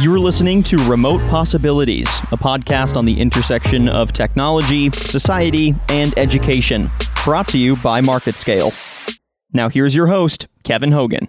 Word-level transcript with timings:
You're 0.00 0.18
listening 0.18 0.62
to 0.62 0.78
Remote 0.88 1.20
Possibilities, 1.28 2.08
a 2.32 2.36
podcast 2.38 2.96
on 2.96 3.04
the 3.04 3.20
intersection 3.20 3.86
of 3.86 4.14
technology, 4.14 4.90
society, 4.92 5.74
and 5.90 6.18
education, 6.18 6.88
brought 7.22 7.46
to 7.48 7.58
you 7.58 7.76
by 7.76 8.00
MarketScale. 8.00 8.72
Now, 9.52 9.68
here's 9.68 9.94
your 9.94 10.06
host, 10.06 10.46
Kevin 10.64 10.92
Hogan. 10.92 11.28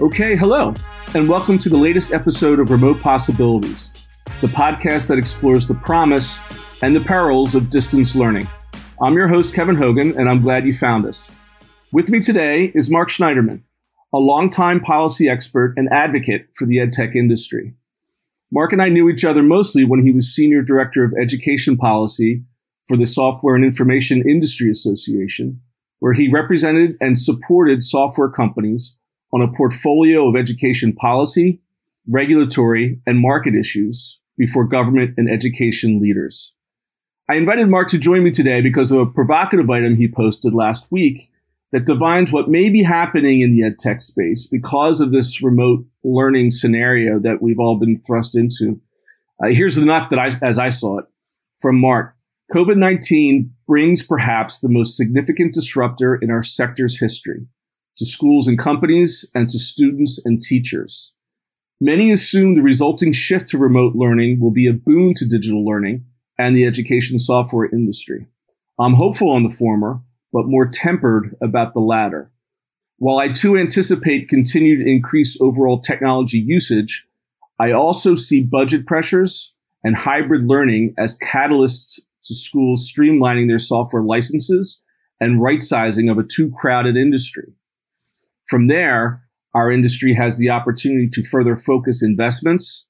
Okay, 0.00 0.36
hello, 0.36 0.72
and 1.12 1.28
welcome 1.28 1.58
to 1.58 1.68
the 1.68 1.76
latest 1.76 2.14
episode 2.14 2.58
of 2.58 2.70
Remote 2.70 2.98
Possibilities, 2.98 3.92
the 4.40 4.46
podcast 4.46 5.08
that 5.08 5.18
explores 5.18 5.66
the 5.66 5.74
promise 5.74 6.40
and 6.80 6.96
the 6.96 7.00
perils 7.00 7.54
of 7.54 7.68
distance 7.68 8.14
learning. 8.14 8.48
I'm 9.02 9.12
your 9.12 9.28
host, 9.28 9.54
Kevin 9.54 9.76
Hogan, 9.76 10.18
and 10.18 10.30
I'm 10.30 10.40
glad 10.40 10.66
you 10.66 10.72
found 10.72 11.04
us. 11.04 11.30
With 11.92 12.08
me 12.08 12.20
today 12.20 12.72
is 12.74 12.88
Mark 12.88 13.10
Schneiderman, 13.10 13.64
a 14.12 14.18
longtime 14.18 14.80
policy 14.80 15.28
expert 15.28 15.74
and 15.76 15.88
advocate 15.92 16.48
for 16.54 16.66
the 16.66 16.76
edtech 16.76 17.14
industry. 17.14 17.74
Mark 18.50 18.72
and 18.72 18.80
I 18.80 18.88
knew 18.88 19.10
each 19.10 19.24
other 19.24 19.42
mostly 19.42 19.84
when 19.84 20.02
he 20.02 20.12
was 20.12 20.34
Senior 20.34 20.62
Director 20.62 21.04
of 21.04 21.12
Education 21.20 21.76
Policy 21.76 22.44
for 22.86 22.96
the 22.96 23.06
Software 23.06 23.54
and 23.54 23.64
Information 23.64 24.26
Industry 24.26 24.70
Association, 24.70 25.60
where 25.98 26.14
he 26.14 26.32
represented 26.32 26.96
and 27.00 27.18
supported 27.18 27.82
software 27.82 28.30
companies 28.30 28.96
on 29.34 29.42
a 29.42 29.52
portfolio 29.52 30.26
of 30.26 30.36
education 30.36 30.94
policy, 30.94 31.60
regulatory, 32.08 32.98
and 33.06 33.20
market 33.20 33.54
issues 33.54 34.20
before 34.38 34.66
government 34.66 35.14
and 35.18 35.28
education 35.28 36.00
leaders. 36.00 36.54
I 37.28 37.34
invited 37.34 37.68
Mark 37.68 37.88
to 37.88 37.98
join 37.98 38.24
me 38.24 38.30
today 38.30 38.62
because 38.62 38.90
of 38.90 39.00
a 39.00 39.06
provocative 39.06 39.68
item 39.68 39.96
he 39.96 40.08
posted 40.08 40.54
last 40.54 40.90
week 40.90 41.30
that 41.72 41.84
divines 41.84 42.32
what 42.32 42.48
may 42.48 42.68
be 42.68 42.82
happening 42.82 43.40
in 43.40 43.50
the 43.50 43.62
ed 43.62 43.78
tech 43.78 44.00
space 44.02 44.46
because 44.46 45.00
of 45.00 45.12
this 45.12 45.42
remote 45.42 45.84
learning 46.02 46.50
scenario 46.50 47.18
that 47.18 47.42
we've 47.42 47.58
all 47.58 47.78
been 47.78 48.00
thrust 48.00 48.36
into. 48.36 48.80
Uh, 49.42 49.48
here's 49.48 49.76
the 49.76 49.84
nut 49.84 50.08
that 50.10 50.18
I, 50.18 50.30
as 50.42 50.58
I 50.58 50.70
saw 50.70 50.98
it 50.98 51.04
from 51.60 51.80
Mark. 51.80 52.14
COVID-19 52.54 53.50
brings 53.66 54.02
perhaps 54.02 54.60
the 54.60 54.70
most 54.70 54.96
significant 54.96 55.52
disruptor 55.52 56.16
in 56.16 56.30
our 56.30 56.42
sector's 56.42 56.98
history 56.98 57.46
to 57.98 58.06
schools 58.06 58.46
and 58.46 58.58
companies 58.58 59.30
and 59.34 59.50
to 59.50 59.58
students 59.58 60.20
and 60.24 60.40
teachers. 60.40 61.12
Many 61.80 62.10
assume 62.10 62.54
the 62.54 62.62
resulting 62.62 63.12
shift 63.12 63.48
to 63.48 63.58
remote 63.58 63.94
learning 63.94 64.40
will 64.40 64.50
be 64.50 64.66
a 64.66 64.72
boon 64.72 65.14
to 65.14 65.28
digital 65.28 65.64
learning 65.64 66.06
and 66.38 66.56
the 66.56 66.64
education 66.64 67.18
software 67.18 67.68
industry. 67.68 68.26
I'm 68.80 68.94
hopeful 68.94 69.30
on 69.30 69.42
the 69.42 69.50
former, 69.50 70.00
but 70.32 70.46
more 70.46 70.66
tempered 70.66 71.34
about 71.42 71.74
the 71.74 71.80
latter. 71.80 72.30
While 72.98 73.18
I 73.18 73.28
too 73.28 73.56
anticipate 73.56 74.28
continued 74.28 74.86
increased 74.86 75.40
overall 75.40 75.80
technology 75.80 76.38
usage, 76.38 77.06
I 77.60 77.72
also 77.72 78.14
see 78.14 78.42
budget 78.42 78.86
pressures 78.86 79.54
and 79.84 79.96
hybrid 79.96 80.46
learning 80.46 80.94
as 80.98 81.18
catalysts 81.18 82.00
to 82.24 82.34
schools 82.34 82.92
streamlining 82.92 83.48
their 83.48 83.58
software 83.58 84.02
licenses 84.02 84.82
and 85.20 85.42
right 85.42 85.62
sizing 85.62 86.08
of 86.08 86.18
a 86.18 86.24
too 86.24 86.50
crowded 86.50 86.96
industry. 86.96 87.54
From 88.48 88.66
there, 88.66 89.22
our 89.54 89.70
industry 89.70 90.14
has 90.14 90.38
the 90.38 90.50
opportunity 90.50 91.08
to 91.08 91.22
further 91.22 91.56
focus 91.56 92.02
investments, 92.02 92.86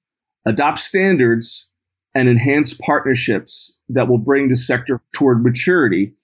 adopt 0.47 0.79
standards, 0.79 1.69
and 2.15 2.29
enhance 2.29 2.75
partnerships 2.75 3.79
that 3.89 4.09
will 4.09 4.19
bring 4.19 4.49
the 4.49 4.57
sector 4.57 5.01
toward 5.13 5.43
maturity 5.43 6.15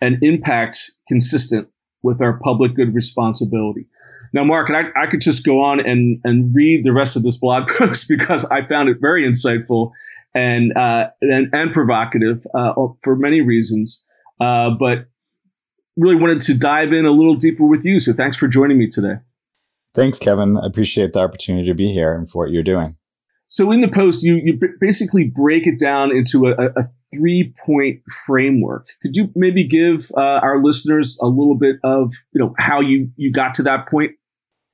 and 0.00 0.22
impact 0.22 0.92
consistent 1.08 1.68
with 2.02 2.22
our 2.22 2.38
public 2.38 2.74
good 2.74 2.94
responsibility. 2.94 3.86
Now, 4.32 4.44
Mark, 4.44 4.70
I, 4.70 4.84
I 5.00 5.06
could 5.06 5.20
just 5.20 5.44
go 5.44 5.60
on 5.60 5.80
and, 5.80 6.20
and 6.24 6.54
read 6.54 6.84
the 6.84 6.92
rest 6.92 7.16
of 7.16 7.22
this 7.22 7.36
blog 7.36 7.68
post 7.78 8.06
because 8.08 8.44
I 8.46 8.66
found 8.66 8.88
it 8.88 8.98
very 9.00 9.28
insightful 9.28 9.90
and 10.34 10.76
uh, 10.76 11.08
and, 11.20 11.52
and, 11.52 11.72
provocative 11.72 12.46
uh, 12.54 12.72
for 13.02 13.16
many 13.16 13.40
reasons. 13.40 14.04
Uh, 14.40 14.70
but 14.70 15.08
really 15.96 16.14
wanted 16.14 16.40
to 16.40 16.54
dive 16.54 16.92
in 16.92 17.04
a 17.04 17.10
little 17.10 17.34
deeper 17.34 17.66
with 17.66 17.84
you. 17.84 17.98
So 17.98 18.12
thanks 18.12 18.36
for 18.36 18.48
joining 18.48 18.78
me 18.78 18.88
today. 18.88 19.16
Thanks, 19.94 20.18
Kevin. 20.18 20.56
I 20.56 20.66
appreciate 20.66 21.12
the 21.12 21.20
opportunity 21.20 21.66
to 21.66 21.74
be 21.74 21.92
here 21.92 22.14
and 22.14 22.30
for 22.30 22.44
what 22.44 22.52
you're 22.52 22.62
doing. 22.62 22.96
So 23.48 23.72
in 23.72 23.80
the 23.80 23.88
post, 23.88 24.22
you 24.22 24.36
you 24.36 24.58
basically 24.80 25.24
break 25.24 25.66
it 25.66 25.78
down 25.78 26.14
into 26.14 26.46
a, 26.46 26.52
a 26.52 26.84
three 27.14 27.54
point 27.64 28.00
framework. 28.26 28.88
Could 29.02 29.16
you 29.16 29.30
maybe 29.34 29.66
give 29.66 30.10
uh, 30.16 30.40
our 30.42 30.62
listeners 30.62 31.18
a 31.20 31.26
little 31.26 31.56
bit 31.56 31.76
of 31.82 32.12
you 32.32 32.40
know 32.40 32.54
how 32.58 32.80
you 32.80 33.10
you 33.16 33.32
got 33.32 33.54
to 33.54 33.62
that 33.64 33.88
point? 33.88 34.12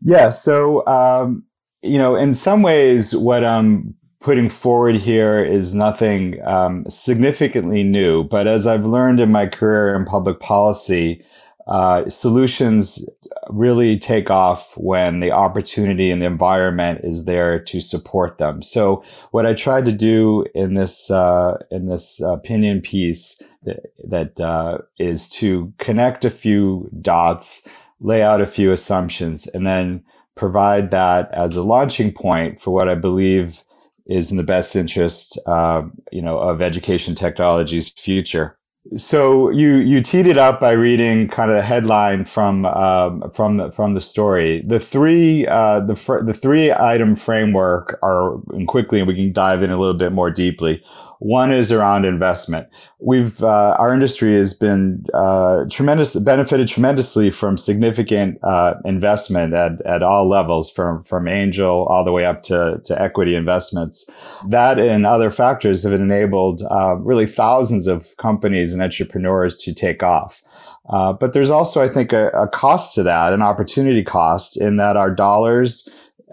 Yeah. 0.02 0.30
So 0.30 0.86
um, 0.86 1.44
you 1.82 1.98
know, 1.98 2.16
in 2.16 2.34
some 2.34 2.62
ways, 2.62 3.14
what 3.14 3.44
I'm 3.44 3.94
putting 4.20 4.50
forward 4.50 4.96
here 4.96 5.44
is 5.44 5.74
nothing 5.74 6.44
um, 6.44 6.84
significantly 6.88 7.84
new, 7.84 8.24
but 8.24 8.48
as 8.48 8.66
I've 8.66 8.84
learned 8.84 9.20
in 9.20 9.30
my 9.30 9.46
career 9.46 9.94
in 9.94 10.04
public 10.04 10.40
policy, 10.40 11.24
uh, 11.66 12.08
solutions 12.08 13.08
really 13.48 13.98
take 13.98 14.30
off 14.30 14.76
when 14.76 15.20
the 15.20 15.32
opportunity 15.32 16.10
and 16.10 16.22
the 16.22 16.26
environment 16.26 17.00
is 17.02 17.24
there 17.24 17.58
to 17.58 17.80
support 17.80 18.38
them. 18.38 18.62
So 18.62 19.02
what 19.32 19.46
I 19.46 19.54
tried 19.54 19.84
to 19.86 19.92
do 19.92 20.44
in 20.54 20.74
this 20.74 21.10
uh, 21.10 21.58
in 21.70 21.86
this 21.88 22.20
opinion 22.20 22.80
piece 22.82 23.42
that, 23.64 23.92
that 24.04 24.40
uh, 24.40 24.78
is 24.98 25.28
to 25.30 25.72
connect 25.78 26.24
a 26.24 26.30
few 26.30 26.88
dots, 27.00 27.68
lay 28.00 28.22
out 28.22 28.40
a 28.40 28.46
few 28.46 28.72
assumptions, 28.72 29.46
and 29.48 29.66
then 29.66 30.04
provide 30.36 30.90
that 30.92 31.32
as 31.32 31.56
a 31.56 31.62
launching 31.64 32.12
point 32.12 32.60
for 32.60 32.70
what 32.70 32.88
I 32.88 32.94
believe 32.94 33.64
is 34.06 34.30
in 34.30 34.36
the 34.36 34.44
best 34.44 34.76
interest, 34.76 35.38
uh, 35.46 35.82
you 36.12 36.22
know, 36.22 36.38
of 36.38 36.62
education 36.62 37.16
technology's 37.16 37.88
future. 37.88 38.55
So 38.94 39.50
you 39.50 39.76
you 39.76 40.00
teed 40.00 40.26
it 40.26 40.38
up 40.38 40.60
by 40.60 40.70
reading 40.72 41.28
kind 41.28 41.50
of 41.50 41.56
the 41.56 41.62
headline 41.62 42.24
from 42.24 42.64
um, 42.66 43.30
from 43.34 43.56
the 43.56 43.72
from 43.72 43.94
the 43.94 44.00
story. 44.00 44.62
The 44.66 44.78
three 44.78 45.46
uh, 45.46 45.80
the 45.80 45.96
fr- 45.96 46.22
the 46.22 46.34
three 46.34 46.72
item 46.72 47.16
framework 47.16 47.98
are 48.02 48.34
and 48.52 48.68
quickly, 48.68 49.00
and 49.00 49.08
we 49.08 49.14
can 49.14 49.32
dive 49.32 49.62
in 49.62 49.70
a 49.70 49.78
little 49.78 49.96
bit 49.96 50.12
more 50.12 50.30
deeply. 50.30 50.84
One 51.18 51.52
is 51.52 51.72
around 51.72 52.04
investment. 52.04 52.68
We've 52.98 53.42
uh, 53.42 53.76
our 53.78 53.92
industry 53.94 54.36
has 54.36 54.52
been 54.52 55.04
uh, 55.14 55.64
tremendous 55.70 56.14
benefited 56.14 56.68
tremendously 56.68 57.30
from 57.30 57.56
significant 57.56 58.38
uh, 58.42 58.74
investment 58.84 59.54
at, 59.54 59.84
at 59.86 60.02
all 60.02 60.28
levels, 60.28 60.70
from 60.70 61.02
from 61.02 61.26
angel 61.26 61.86
all 61.86 62.04
the 62.04 62.12
way 62.12 62.26
up 62.26 62.42
to 62.44 62.80
to 62.84 63.00
equity 63.00 63.34
investments. 63.34 64.10
That 64.48 64.78
and 64.78 65.06
other 65.06 65.30
factors 65.30 65.82
have 65.84 65.92
enabled 65.92 66.62
uh, 66.70 66.96
really 66.96 67.26
thousands 67.26 67.86
of 67.86 68.16
companies 68.18 68.74
and 68.74 68.82
entrepreneurs 68.82 69.56
to 69.58 69.72
take 69.72 70.02
off. 70.02 70.42
Uh, 70.88 71.12
but 71.12 71.32
there's 71.32 71.50
also, 71.50 71.82
I 71.82 71.88
think, 71.88 72.12
a, 72.12 72.28
a, 72.28 72.46
cost 72.46 72.94
to 72.94 73.02
that, 73.02 73.32
an 73.32 73.42
opportunity 73.42 74.04
cost, 74.04 74.56
in 74.56 74.76
that 74.76 74.96
our 74.96 75.10
dollars 75.10 75.88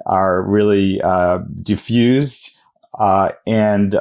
are 0.06 0.44
really 0.44 1.02
uh, 1.02 1.40
diffused 1.64 2.54
uh, 3.00 3.30
and 3.48 4.00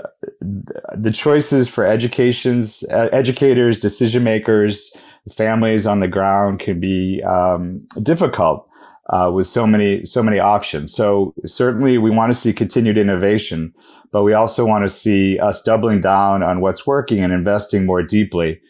the 0.94 1.12
choices 1.12 1.68
for 1.68 1.86
educations, 1.86 2.84
educators, 2.90 3.80
decision 3.80 4.24
makers, 4.24 4.96
families 5.30 5.86
on 5.86 6.00
the 6.00 6.08
ground 6.08 6.58
can 6.58 6.80
be 6.80 7.22
um, 7.22 7.86
difficult 8.02 8.68
uh, 9.10 9.30
with 9.32 9.46
so 9.46 9.66
many 9.66 10.04
so 10.04 10.22
many 10.22 10.38
options. 10.38 10.94
So 10.94 11.34
certainly 11.46 11.98
we 11.98 12.10
want 12.10 12.30
to 12.30 12.34
see 12.34 12.52
continued 12.52 12.98
innovation, 12.98 13.72
but 14.10 14.22
we 14.22 14.32
also 14.32 14.64
want 14.64 14.84
to 14.84 14.88
see 14.88 15.38
us 15.38 15.62
doubling 15.62 16.00
down 16.00 16.42
on 16.42 16.60
what's 16.60 16.86
working 16.86 17.20
and 17.20 17.32
investing 17.32 17.86
more 17.86 18.02
deeply. 18.02 18.60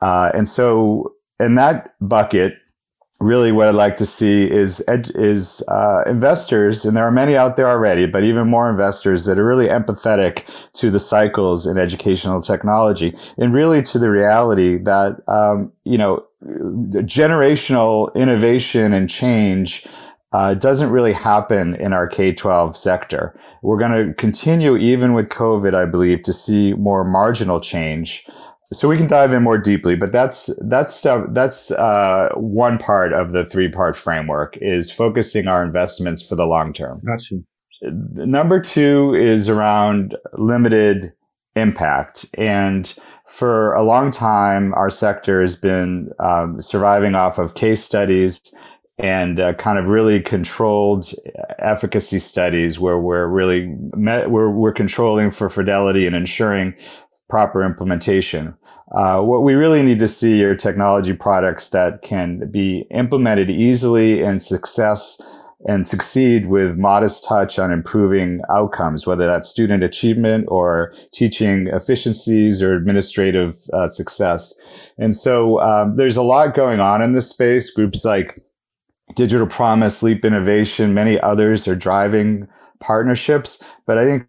Uh, 0.00 0.30
and 0.34 0.48
so 0.48 1.12
in 1.40 1.54
that 1.54 1.94
bucket, 2.00 2.54
really 3.20 3.52
what 3.52 3.68
I'd 3.68 3.74
like 3.74 3.96
to 3.96 4.06
see 4.06 4.44
is 4.44 4.84
is 4.88 5.62
uh, 5.68 6.02
investors, 6.06 6.84
and 6.84 6.96
there 6.96 7.04
are 7.04 7.10
many 7.10 7.36
out 7.36 7.56
there 7.56 7.68
already, 7.68 8.06
but 8.06 8.24
even 8.24 8.48
more 8.48 8.70
investors 8.70 9.24
that 9.24 9.38
are 9.38 9.44
really 9.44 9.68
empathetic 9.68 10.46
to 10.74 10.90
the 10.90 10.98
cycles 10.98 11.66
in 11.66 11.78
educational 11.78 12.40
technology, 12.40 13.16
and 13.38 13.54
really 13.54 13.82
to 13.84 13.98
the 13.98 14.10
reality 14.10 14.78
that 14.78 15.16
um, 15.28 15.72
you 15.84 15.98
know 15.98 16.24
generational 16.44 18.14
innovation 18.14 18.92
and 18.92 19.08
change. 19.08 19.86
Uh, 20.32 20.52
doesn't 20.52 20.90
really 20.90 21.14
happen 21.14 21.76
in 21.76 21.94
our 21.94 22.06
K 22.06 22.32
12 22.32 22.76
sector. 22.76 23.38
We're 23.62 23.78
going 23.78 24.08
to 24.08 24.12
continue, 24.14 24.76
even 24.76 25.14
with 25.14 25.30
COVID, 25.30 25.72
I 25.72 25.86
believe, 25.86 26.24
to 26.24 26.32
see 26.32 26.74
more 26.74 27.04
marginal 27.04 27.58
change 27.58 28.26
so 28.74 28.88
we 28.88 28.96
can 28.96 29.06
dive 29.06 29.32
in 29.32 29.42
more 29.42 29.58
deeply 29.58 29.94
but 29.94 30.12
that's 30.12 30.50
that's 30.66 30.94
stuff 30.94 31.26
that's 31.30 31.70
uh, 31.72 32.28
one 32.34 32.78
part 32.78 33.12
of 33.12 33.32
the 33.32 33.44
three 33.44 33.68
part 33.68 33.96
framework 33.96 34.56
is 34.60 34.90
focusing 34.90 35.46
our 35.46 35.64
investments 35.64 36.26
for 36.26 36.34
the 36.34 36.46
long 36.46 36.72
term. 36.72 37.00
Gotcha. 37.06 37.36
Number 37.82 38.60
two 38.60 39.14
is 39.14 39.48
around 39.48 40.16
limited 40.38 41.12
impact. 41.54 42.24
And 42.34 42.92
for 43.28 43.74
a 43.74 43.82
long 43.82 44.10
time 44.10 44.72
our 44.74 44.90
sector 44.90 45.42
has 45.42 45.56
been 45.56 46.10
um, 46.18 46.60
surviving 46.60 47.14
off 47.14 47.38
of 47.38 47.54
case 47.54 47.82
studies 47.82 48.40
and 48.98 49.38
uh, 49.40 49.52
kind 49.54 49.78
of 49.78 49.86
really 49.86 50.20
controlled 50.20 51.12
efficacy 51.58 52.18
studies 52.18 52.78
where 52.78 52.98
we're 52.98 53.26
really 53.26 53.74
met, 53.94 54.30
we're, 54.30 54.48
we're 54.48 54.72
controlling 54.72 55.30
for 55.30 55.50
fidelity 55.50 56.06
and 56.06 56.16
ensuring 56.16 56.74
proper 57.28 57.64
implementation. 57.64 58.54
Uh, 58.94 59.20
what 59.20 59.42
we 59.42 59.54
really 59.54 59.82
need 59.82 59.98
to 59.98 60.08
see 60.08 60.44
are 60.44 60.54
technology 60.54 61.12
products 61.12 61.70
that 61.70 62.02
can 62.02 62.48
be 62.50 62.86
implemented 62.90 63.50
easily 63.50 64.22
and 64.22 64.40
success 64.40 65.20
and 65.66 65.88
succeed 65.88 66.46
with 66.46 66.76
modest 66.76 67.26
touch 67.26 67.58
on 67.58 67.72
improving 67.72 68.40
outcomes, 68.50 69.06
whether 69.06 69.26
that's 69.26 69.48
student 69.48 69.82
achievement 69.82 70.46
or 70.48 70.94
teaching 71.12 71.66
efficiencies 71.68 72.62
or 72.62 72.76
administrative 72.76 73.54
uh, 73.72 73.88
success. 73.88 74.54
And 74.98 75.16
so 75.16 75.60
um, 75.60 75.96
there's 75.96 76.16
a 76.16 76.22
lot 76.22 76.54
going 76.54 76.78
on 76.78 77.02
in 77.02 77.14
this 77.14 77.28
space. 77.28 77.70
Groups 77.70 78.04
like 78.04 78.40
Digital 79.16 79.46
Promise, 79.46 80.02
Leap 80.02 80.24
Innovation, 80.24 80.94
many 80.94 81.18
others 81.20 81.66
are 81.66 81.76
driving 81.76 82.46
partnerships. 82.80 83.62
But 83.86 83.98
I 83.98 84.04
think, 84.04 84.26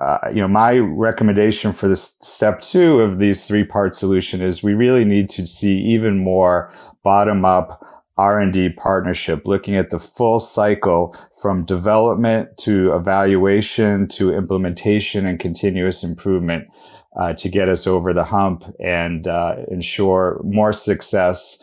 uh, 0.00 0.18
you 0.28 0.40
know, 0.40 0.48
my 0.48 0.78
recommendation 0.78 1.72
for 1.72 1.88
this 1.88 2.16
step 2.20 2.60
two 2.60 3.00
of 3.00 3.18
these 3.18 3.46
three 3.46 3.64
part 3.64 3.94
solution 3.94 4.40
is 4.40 4.62
we 4.62 4.74
really 4.74 5.04
need 5.04 5.30
to 5.30 5.46
see 5.46 5.78
even 5.78 6.18
more 6.18 6.72
bottom 7.02 7.44
up 7.44 7.84
R&D 8.16 8.70
partnership, 8.70 9.44
looking 9.44 9.74
at 9.74 9.90
the 9.90 9.98
full 9.98 10.38
cycle 10.38 11.16
from 11.40 11.64
development 11.64 12.56
to 12.58 12.94
evaluation 12.94 14.06
to 14.08 14.32
implementation 14.32 15.26
and 15.26 15.40
continuous 15.40 16.04
improvement 16.04 16.68
uh, 17.20 17.32
to 17.34 17.48
get 17.48 17.68
us 17.68 17.86
over 17.86 18.12
the 18.12 18.24
hump 18.24 18.64
and 18.80 19.26
uh, 19.26 19.56
ensure 19.68 20.40
more 20.44 20.72
success 20.72 21.62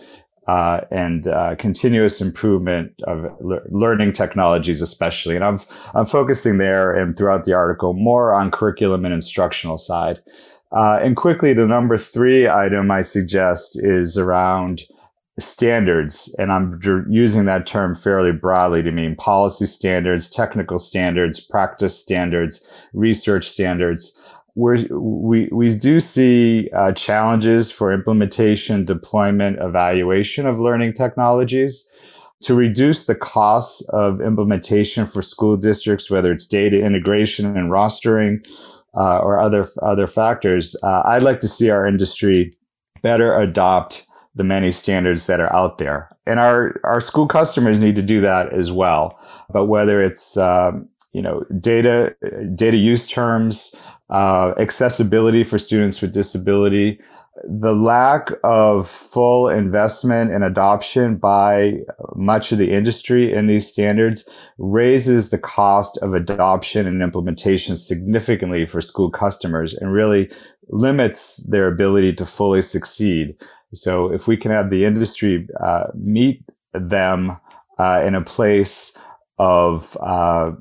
uh, 0.51 0.81
and 0.91 1.27
uh, 1.27 1.55
continuous 1.55 2.19
improvement 2.19 2.91
of 3.07 3.23
le- 3.39 3.61
learning 3.69 4.11
technologies, 4.11 4.81
especially. 4.81 5.35
And 5.35 5.45
I'm 5.45 5.59
I'm 5.93 6.05
focusing 6.05 6.57
there 6.57 6.91
and 6.91 7.15
throughout 7.15 7.45
the 7.45 7.53
article 7.53 7.93
more 7.93 8.33
on 8.33 8.51
curriculum 8.51 9.05
and 9.05 9.13
instructional 9.13 9.77
side. 9.77 10.19
Uh, 10.75 10.99
and 11.01 11.15
quickly, 11.15 11.53
the 11.53 11.67
number 11.67 11.97
three 11.97 12.49
item 12.49 12.91
I 12.91 13.01
suggest 13.01 13.79
is 13.81 14.17
around 14.17 14.83
standards, 15.39 16.35
and 16.37 16.51
I'm 16.51 16.79
using 17.09 17.45
that 17.45 17.65
term 17.65 17.95
fairly 17.95 18.33
broadly 18.33 18.81
to 18.83 18.91
mean 18.91 19.15
policy 19.15 19.65
standards, 19.65 20.29
technical 20.29 20.79
standards, 20.79 21.39
practice 21.39 21.97
standards, 21.97 22.67
research 22.93 23.47
standards. 23.47 24.19
We're, 24.55 24.85
we 24.89 25.49
we 25.51 25.75
do 25.75 25.99
see 25.99 26.69
uh, 26.75 26.91
challenges 26.91 27.71
for 27.71 27.93
implementation, 27.93 28.85
deployment, 28.85 29.59
evaluation 29.59 30.45
of 30.45 30.59
learning 30.59 30.93
technologies. 30.93 31.89
To 32.43 32.55
reduce 32.55 33.05
the 33.05 33.15
costs 33.15 33.87
of 33.89 34.19
implementation 34.19 35.05
for 35.05 35.21
school 35.21 35.57
districts, 35.57 36.09
whether 36.09 36.31
it's 36.31 36.45
data 36.45 36.83
integration 36.83 37.45
and 37.45 37.71
rostering 37.71 38.45
uh, 38.97 39.19
or 39.19 39.39
other 39.39 39.69
other 39.81 40.07
factors, 40.07 40.75
uh, 40.83 41.03
I'd 41.05 41.23
like 41.23 41.39
to 41.41 41.47
see 41.47 41.69
our 41.69 41.85
industry 41.85 42.53
better 43.03 43.39
adopt 43.39 44.05
the 44.35 44.43
many 44.43 44.71
standards 44.71 45.27
that 45.27 45.39
are 45.39 45.53
out 45.53 45.77
there. 45.77 46.09
And 46.25 46.39
our, 46.39 46.79
our 46.83 47.01
school 47.01 47.27
customers 47.27 47.79
need 47.79 47.95
to 47.97 48.01
do 48.01 48.21
that 48.21 48.53
as 48.53 48.71
well. 48.71 49.19
But 49.49 49.65
whether 49.65 50.01
it's, 50.01 50.37
um, 50.37 50.87
you 51.13 51.21
know, 51.21 51.43
data, 51.59 52.15
data 52.55 52.77
use 52.77 53.07
terms, 53.07 53.75
uh, 54.09 54.53
accessibility 54.57 55.43
for 55.43 55.57
students 55.57 56.01
with 56.01 56.13
disability, 56.13 56.99
the 57.43 57.73
lack 57.73 58.29
of 58.43 58.89
full 58.89 59.47
investment 59.47 60.31
and 60.31 60.43
adoption 60.43 61.15
by 61.15 61.79
much 62.15 62.51
of 62.51 62.57
the 62.57 62.71
industry 62.71 63.33
in 63.33 63.47
these 63.47 63.67
standards 63.67 64.27
raises 64.57 65.29
the 65.29 65.37
cost 65.37 65.97
of 66.01 66.13
adoption 66.13 66.85
and 66.87 67.01
implementation 67.01 67.77
significantly 67.77 68.65
for 68.65 68.81
school 68.81 69.09
customers 69.09 69.73
and 69.73 69.93
really 69.93 70.29
limits 70.69 71.37
their 71.49 71.67
ability 71.67 72.13
to 72.13 72.25
fully 72.25 72.61
succeed. 72.61 73.35
So 73.73 74.11
if 74.11 74.27
we 74.27 74.37
can 74.37 74.51
have 74.51 74.69
the 74.69 74.85
industry 74.85 75.47
uh, 75.63 75.85
meet 75.95 76.43
them 76.73 77.37
uh, 77.79 78.03
in 78.05 78.13
a 78.13 78.21
place 78.21 78.97
of 79.41 79.97
uh, 80.01 80.51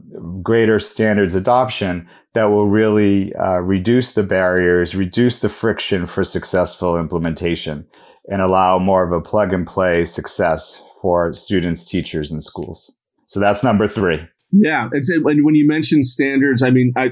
greater 0.42 0.78
standards 0.78 1.34
adoption, 1.34 2.08
that 2.32 2.44
will 2.44 2.66
really 2.66 3.34
uh, 3.34 3.58
reduce 3.58 4.14
the 4.14 4.22
barriers, 4.22 4.94
reduce 4.94 5.40
the 5.40 5.50
friction 5.50 6.06
for 6.06 6.24
successful 6.24 6.98
implementation, 6.98 7.86
and 8.28 8.40
allow 8.40 8.78
more 8.78 9.04
of 9.04 9.12
a 9.12 9.20
plug 9.20 9.52
and 9.52 9.66
play 9.66 10.06
success 10.06 10.82
for 11.02 11.34
students, 11.34 11.84
teachers, 11.84 12.30
and 12.30 12.42
schools. 12.42 12.96
So 13.26 13.38
that's 13.38 13.62
number 13.62 13.86
three. 13.86 14.26
Yeah, 14.50 14.88
and 14.90 15.44
when 15.44 15.54
you 15.54 15.68
mention 15.68 16.02
standards, 16.02 16.62
I 16.62 16.70
mean, 16.70 16.94
I 16.96 17.10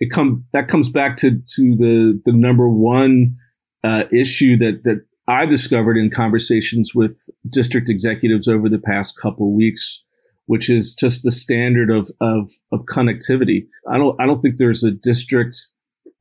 it 0.00 0.10
come 0.10 0.44
that 0.52 0.66
comes 0.66 0.90
back 0.90 1.16
to 1.18 1.30
to 1.30 1.76
the 1.76 2.20
the 2.24 2.32
number 2.32 2.68
one 2.68 3.36
uh, 3.84 4.04
issue 4.12 4.56
that 4.58 4.80
that 4.82 5.04
I 5.28 5.46
discovered 5.46 5.96
in 5.96 6.10
conversations 6.10 6.92
with 6.92 7.16
district 7.48 7.88
executives 7.88 8.48
over 8.48 8.68
the 8.68 8.80
past 8.80 9.16
couple 9.22 9.54
weeks, 9.54 10.02
which 10.46 10.68
is 10.68 10.94
just 10.94 11.22
the 11.22 11.30
standard 11.30 11.90
of, 11.90 12.10
of, 12.20 12.52
of 12.70 12.80
connectivity. 12.86 13.66
I 13.88 13.96
don't, 13.96 14.20
I 14.20 14.26
don't 14.26 14.40
think 14.40 14.56
there's 14.56 14.84
a 14.84 14.90
district 14.90 15.68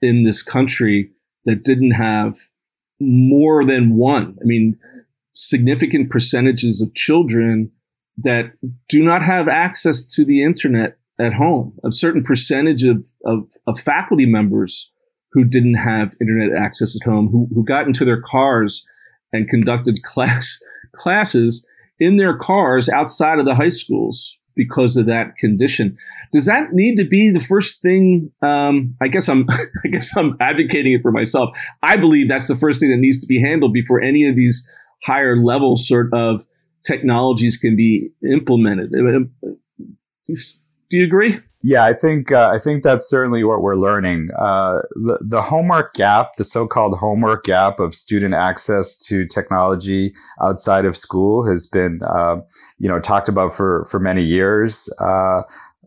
in 0.02 0.24
this 0.24 0.42
country 0.42 1.12
that 1.46 1.64
didn't 1.64 1.92
have 1.92 2.38
more 3.00 3.66
than 3.66 3.96
one. 3.96 4.38
I 4.42 4.46
mean, 4.46 4.78
significant 5.34 6.10
percentages 6.10 6.80
of 6.82 6.94
children 6.94 7.72
that 8.18 8.54
do 8.88 9.04
not 9.04 9.24
have 9.24 9.48
access 9.48 10.06
to 10.06 10.24
the 10.24 10.44
internet 10.44 10.98
at 11.20 11.34
home. 11.34 11.78
A 11.84 11.92
certain 11.92 12.24
percentage 12.24 12.84
of, 12.84 13.08
of, 13.26 13.52
of 13.68 13.80
faculty 13.80 14.26
members 14.26 14.92
who 15.32 15.44
didn't 15.44 15.76
have 15.76 16.16
internet 16.22 16.56
access 16.56 16.96
at 16.96 17.08
home, 17.10 17.30
who, 17.30 17.48
who 17.54 17.64
got 17.66 17.88
into 17.88 18.06
their 18.06 18.22
cars 18.22 18.86
and 19.32 19.50
conducted 19.50 20.02
class 20.04 20.60
classes 20.96 21.66
in 22.04 22.18
their 22.18 22.36
cars 22.36 22.90
outside 22.90 23.40
of 23.40 23.46
the 23.46 23.56
high 23.56 23.70
schools 23.70 24.38
because 24.58 24.98
of 24.98 25.06
that 25.06 25.38
condition. 25.38 25.98
Does 26.34 26.46
that 26.48 26.74
need 26.74 26.98
to 26.98 27.06
be 27.06 27.32
the 27.32 27.40
first 27.40 27.82
thing? 27.82 28.30
Um, 28.42 28.94
I 29.02 29.08
guess 29.08 29.30
I'm, 29.30 29.48
I 29.86 29.88
guess 29.88 30.16
I'm 30.18 30.36
advocating 30.42 30.92
it 30.92 31.02
for 31.02 31.14
myself. 31.14 31.58
I 31.82 31.96
believe 31.96 32.28
that's 32.28 32.48
the 32.48 32.58
first 32.58 32.82
thing 32.82 32.92
that 32.92 32.98
needs 32.98 33.22
to 33.22 33.26
be 33.26 33.40
handled 33.42 33.72
before 33.72 34.02
any 34.02 34.28
of 34.28 34.36
these 34.36 34.68
higher 35.06 35.38
level 35.38 35.78
sort 35.78 36.14
of 36.14 36.46
technologies 36.86 37.56
can 37.56 37.78
be 37.78 38.10
implemented. 38.30 38.92
Do 38.92 39.30
you, 40.28 40.36
do 40.90 40.98
you 40.98 41.06
agree? 41.06 41.40
Yeah, 41.66 41.86
I 41.86 41.94
think 41.94 42.30
uh, 42.30 42.52
I 42.54 42.60
think 42.60 42.84
that's 42.84 43.10
certainly 43.10 43.46
what 43.46 43.62
we're 43.62 43.78
learning. 43.78 44.28
Uh, 44.38 44.82
the 44.96 45.18
the 45.22 45.42
homework 45.42 45.94
gap, 45.94 46.36
the 46.36 46.44
so-called 46.44 46.98
homework 46.98 47.46
gap 47.46 47.80
of 47.80 47.96
student 47.96 48.34
access 48.34 48.98
to 49.06 49.26
technology 49.26 50.14
outside 50.42 50.84
of 50.84 50.98
school, 50.98 51.48
has 51.48 51.66
been 51.66 52.02
uh, 52.06 52.36
you 52.80 52.90
know 52.90 53.00
talked 53.00 53.30
about 53.30 53.54
for 53.54 53.86
for 53.86 53.98
many 53.98 54.24
years. 54.24 54.94
Uh, 55.00 55.44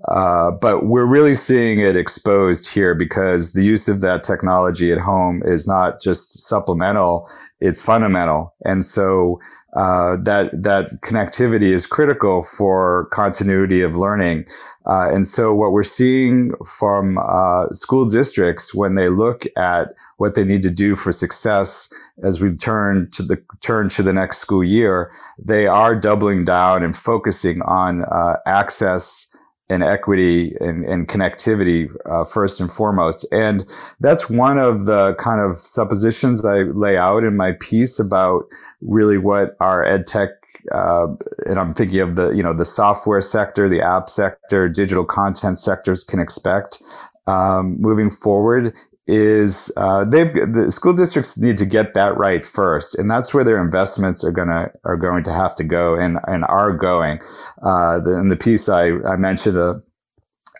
uh, 0.08 0.50
but 0.50 0.86
we're 0.86 1.04
really 1.04 1.34
seeing 1.34 1.78
it 1.78 1.94
exposed 1.94 2.68
here 2.68 2.94
because 2.94 3.52
the 3.52 3.64
use 3.64 3.86
of 3.86 4.00
that 4.00 4.22
technology 4.22 4.92
at 4.92 4.98
home 4.98 5.42
is 5.44 5.68
not 5.68 6.00
just 6.00 6.40
supplemental; 6.40 7.28
it's 7.60 7.82
fundamental. 7.82 8.54
And 8.64 8.82
so 8.82 9.40
uh, 9.76 10.16
that 10.22 10.50
that 10.62 11.02
connectivity 11.02 11.70
is 11.72 11.86
critical 11.86 12.42
for 12.42 13.08
continuity 13.12 13.82
of 13.82 13.96
learning. 13.96 14.46
Uh, 14.86 15.10
and 15.12 15.26
so, 15.26 15.52
what 15.52 15.72
we're 15.72 15.82
seeing 15.82 16.52
from 16.64 17.18
uh, 17.18 17.68
school 17.72 18.06
districts 18.06 18.74
when 18.74 18.94
they 18.94 19.08
look 19.08 19.44
at 19.56 19.94
what 20.16 20.34
they 20.34 20.44
need 20.44 20.62
to 20.62 20.70
do 20.70 20.96
for 20.96 21.12
success 21.12 21.92
as 22.22 22.40
we 22.40 22.54
turn 22.54 23.10
to 23.10 23.22
the 23.22 23.42
turn 23.60 23.90
to 23.90 24.02
the 24.02 24.12
next 24.12 24.38
school 24.38 24.64
year, 24.64 25.12
they 25.38 25.66
are 25.66 25.94
doubling 25.94 26.44
down 26.44 26.82
and 26.82 26.96
focusing 26.96 27.60
on 27.62 28.04
uh, 28.04 28.36
access 28.46 29.26
and 29.68 29.82
equity 29.82 30.54
and, 30.60 30.84
and 30.84 31.08
connectivity 31.08 31.88
uh, 32.08 32.24
first 32.24 32.60
and 32.60 32.70
foremost. 32.70 33.26
And 33.32 33.66
that's 34.00 34.30
one 34.30 34.58
of 34.58 34.86
the 34.86 35.14
kind 35.14 35.40
of 35.40 35.58
suppositions 35.58 36.44
I 36.44 36.62
lay 36.62 36.96
out 36.96 37.24
in 37.24 37.36
my 37.36 37.52
piece 37.60 37.98
about 37.98 38.44
really 38.80 39.18
what 39.18 39.56
our 39.60 39.84
ed 39.84 40.06
tech 40.06 40.30
uh, 40.72 41.06
and 41.46 41.60
I'm 41.60 41.72
thinking 41.72 42.00
of 42.00 42.16
the 42.16 42.30
you 42.30 42.42
know 42.42 42.52
the 42.52 42.64
software 42.64 43.20
sector, 43.20 43.68
the 43.68 43.82
app 43.82 44.08
sector, 44.08 44.68
digital 44.68 45.04
content 45.04 45.60
sectors 45.60 46.02
can 46.02 46.18
expect 46.18 46.82
um, 47.26 47.80
moving 47.80 48.10
forward 48.10 48.74
is 49.06 49.70
uh, 49.76 50.04
they've 50.04 50.32
the 50.32 50.70
school 50.70 50.92
districts 50.92 51.38
need 51.38 51.56
to 51.58 51.66
get 51.66 51.94
that 51.94 52.16
right 52.16 52.44
first, 52.44 52.98
and 52.98 53.10
that's 53.10 53.32
where 53.32 53.44
their 53.44 53.62
investments 53.62 54.24
are 54.24 54.32
gonna 54.32 54.70
are 54.84 54.96
going 54.96 55.22
to 55.24 55.32
have 55.32 55.54
to 55.56 55.64
go 55.64 55.94
and 55.94 56.18
and 56.26 56.44
are 56.44 56.72
going. 56.72 57.20
Uh, 57.62 58.00
the, 58.00 58.18
in 58.18 58.28
the 58.28 58.36
piece 58.36 58.68
I 58.68 58.88
I 59.08 59.16
mentioned 59.16 59.56
a 59.56 59.80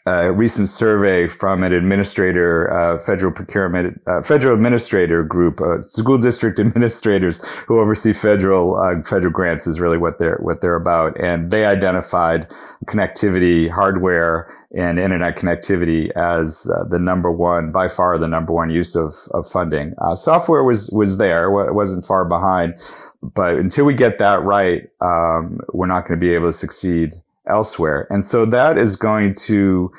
a 0.06 0.32
recent 0.32 0.68
survey 0.68 1.26
from 1.26 1.64
an 1.64 1.72
administrator, 1.72 2.72
uh, 2.72 2.98
federal 3.00 3.32
procurement, 3.32 4.00
uh, 4.06 4.22
federal 4.22 4.54
administrator 4.54 5.24
group, 5.24 5.60
uh, 5.60 5.82
school 5.82 6.16
district 6.16 6.58
administrators 6.60 7.44
who 7.66 7.80
oversee 7.80 8.12
federal 8.12 8.76
uh, 8.76 9.02
federal 9.02 9.32
grants 9.32 9.66
is 9.66 9.80
really 9.80 9.98
what 9.98 10.18
they're 10.20 10.38
what 10.40 10.60
they're 10.60 10.76
about, 10.76 11.18
and 11.20 11.50
they 11.50 11.64
identified 11.64 12.48
connectivity, 12.86 13.68
hardware, 13.68 14.48
and 14.76 15.00
internet 15.00 15.36
connectivity 15.36 16.10
as 16.12 16.70
uh, 16.72 16.84
the 16.84 17.00
number 17.00 17.32
one, 17.32 17.72
by 17.72 17.88
far 17.88 18.16
the 18.16 18.28
number 18.28 18.52
one 18.52 18.70
use 18.70 18.94
of 18.94 19.14
of 19.32 19.48
funding. 19.48 19.92
Uh, 20.00 20.14
software 20.14 20.62
was 20.62 20.88
was 20.90 21.18
there, 21.18 21.46
it 21.66 21.74
wasn't 21.74 22.04
far 22.04 22.24
behind, 22.24 22.74
but 23.22 23.54
until 23.54 23.84
we 23.84 23.94
get 23.94 24.18
that 24.18 24.40
right, 24.44 24.84
um, 25.00 25.58
we're 25.72 25.86
not 25.86 26.06
going 26.06 26.18
to 26.18 26.24
be 26.24 26.32
able 26.32 26.46
to 26.46 26.52
succeed 26.52 27.16
elsewhere. 27.48 28.06
And 28.10 28.24
so 28.24 28.44
that 28.46 28.78
is 28.78 28.96
going 28.96 29.34
to, 29.46 29.90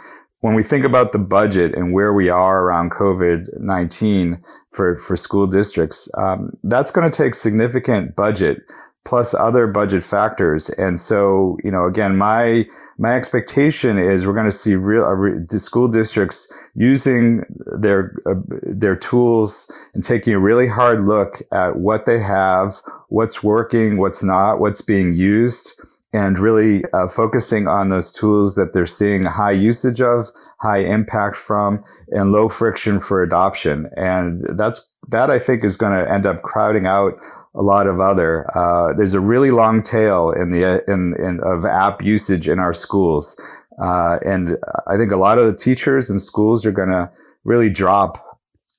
when 0.41 0.53
we 0.53 0.63
think 0.63 0.85
about 0.85 1.11
the 1.11 1.19
budget 1.19 1.75
and 1.75 1.93
where 1.93 2.13
we 2.13 2.29
are 2.29 2.61
around 2.63 2.91
COVID 2.91 3.59
19 3.59 4.41
for, 4.71 4.97
for 4.97 5.15
school 5.15 5.47
districts, 5.47 6.09
um, 6.17 6.51
that's 6.63 6.91
going 6.91 7.09
to 7.09 7.15
take 7.15 7.33
significant 7.33 8.15
budget 8.15 8.59
plus 9.07 9.33
other 9.33 9.67
budget 9.67 10.03
factors. 10.03 10.67
And 10.71 10.99
so, 10.99 11.57
you 11.63 11.71
know, 11.71 11.85
again, 11.85 12.17
my, 12.17 12.65
my 12.97 13.15
expectation 13.15 13.97
is 13.97 14.27
we're 14.27 14.33
going 14.33 14.45
to 14.45 14.51
see 14.51 14.75
real 14.75 15.05
uh, 15.05 15.57
school 15.57 15.87
districts 15.87 16.53
using 16.75 17.43
their, 17.79 18.13
uh, 18.29 18.33
their 18.63 18.97
tools 18.97 19.71
and 19.93 20.03
taking 20.03 20.33
a 20.33 20.39
really 20.39 20.67
hard 20.67 21.05
look 21.05 21.41
at 21.53 21.77
what 21.77 22.05
they 22.05 22.19
have, 22.19 22.81
what's 23.07 23.41
working, 23.41 23.95
what's 23.95 24.21
not, 24.21 24.59
what's 24.59 24.81
being 24.81 25.13
used 25.13 25.81
and 26.13 26.39
really 26.39 26.83
uh, 26.93 27.07
focusing 27.07 27.67
on 27.67 27.89
those 27.89 28.11
tools 28.11 28.55
that 28.55 28.73
they're 28.73 28.85
seeing 28.85 29.23
high 29.23 29.51
usage 29.51 30.01
of, 30.01 30.27
high 30.61 30.79
impact 30.79 31.35
from, 31.35 31.83
and 32.09 32.31
low 32.31 32.47
friction 32.47 32.99
for 32.99 33.21
adoption. 33.21 33.89
And 33.95 34.45
that's 34.57 34.93
that 35.09 35.29
I 35.29 35.39
think 35.39 35.63
is 35.63 35.77
going 35.77 35.93
to 35.93 36.11
end 36.11 36.25
up 36.25 36.41
crowding 36.41 36.85
out 36.85 37.13
a 37.55 37.61
lot 37.61 37.87
of 37.87 37.99
other. 37.99 38.45
Uh, 38.55 38.93
there's 38.97 39.13
a 39.13 39.19
really 39.19 39.51
long 39.51 39.81
tail 39.81 40.31
in 40.31 40.51
the 40.51 40.83
in, 40.87 41.15
in 41.19 41.39
of 41.43 41.65
app 41.65 42.03
usage 42.03 42.47
in 42.47 42.59
our 42.59 42.73
schools, 42.73 43.39
uh, 43.81 44.19
and 44.25 44.57
I 44.87 44.97
think 44.97 45.11
a 45.11 45.17
lot 45.17 45.39
of 45.39 45.45
the 45.45 45.55
teachers 45.55 46.09
and 46.09 46.21
schools 46.21 46.65
are 46.65 46.71
going 46.71 46.89
to 46.89 47.09
really 47.43 47.69
drop 47.69 48.23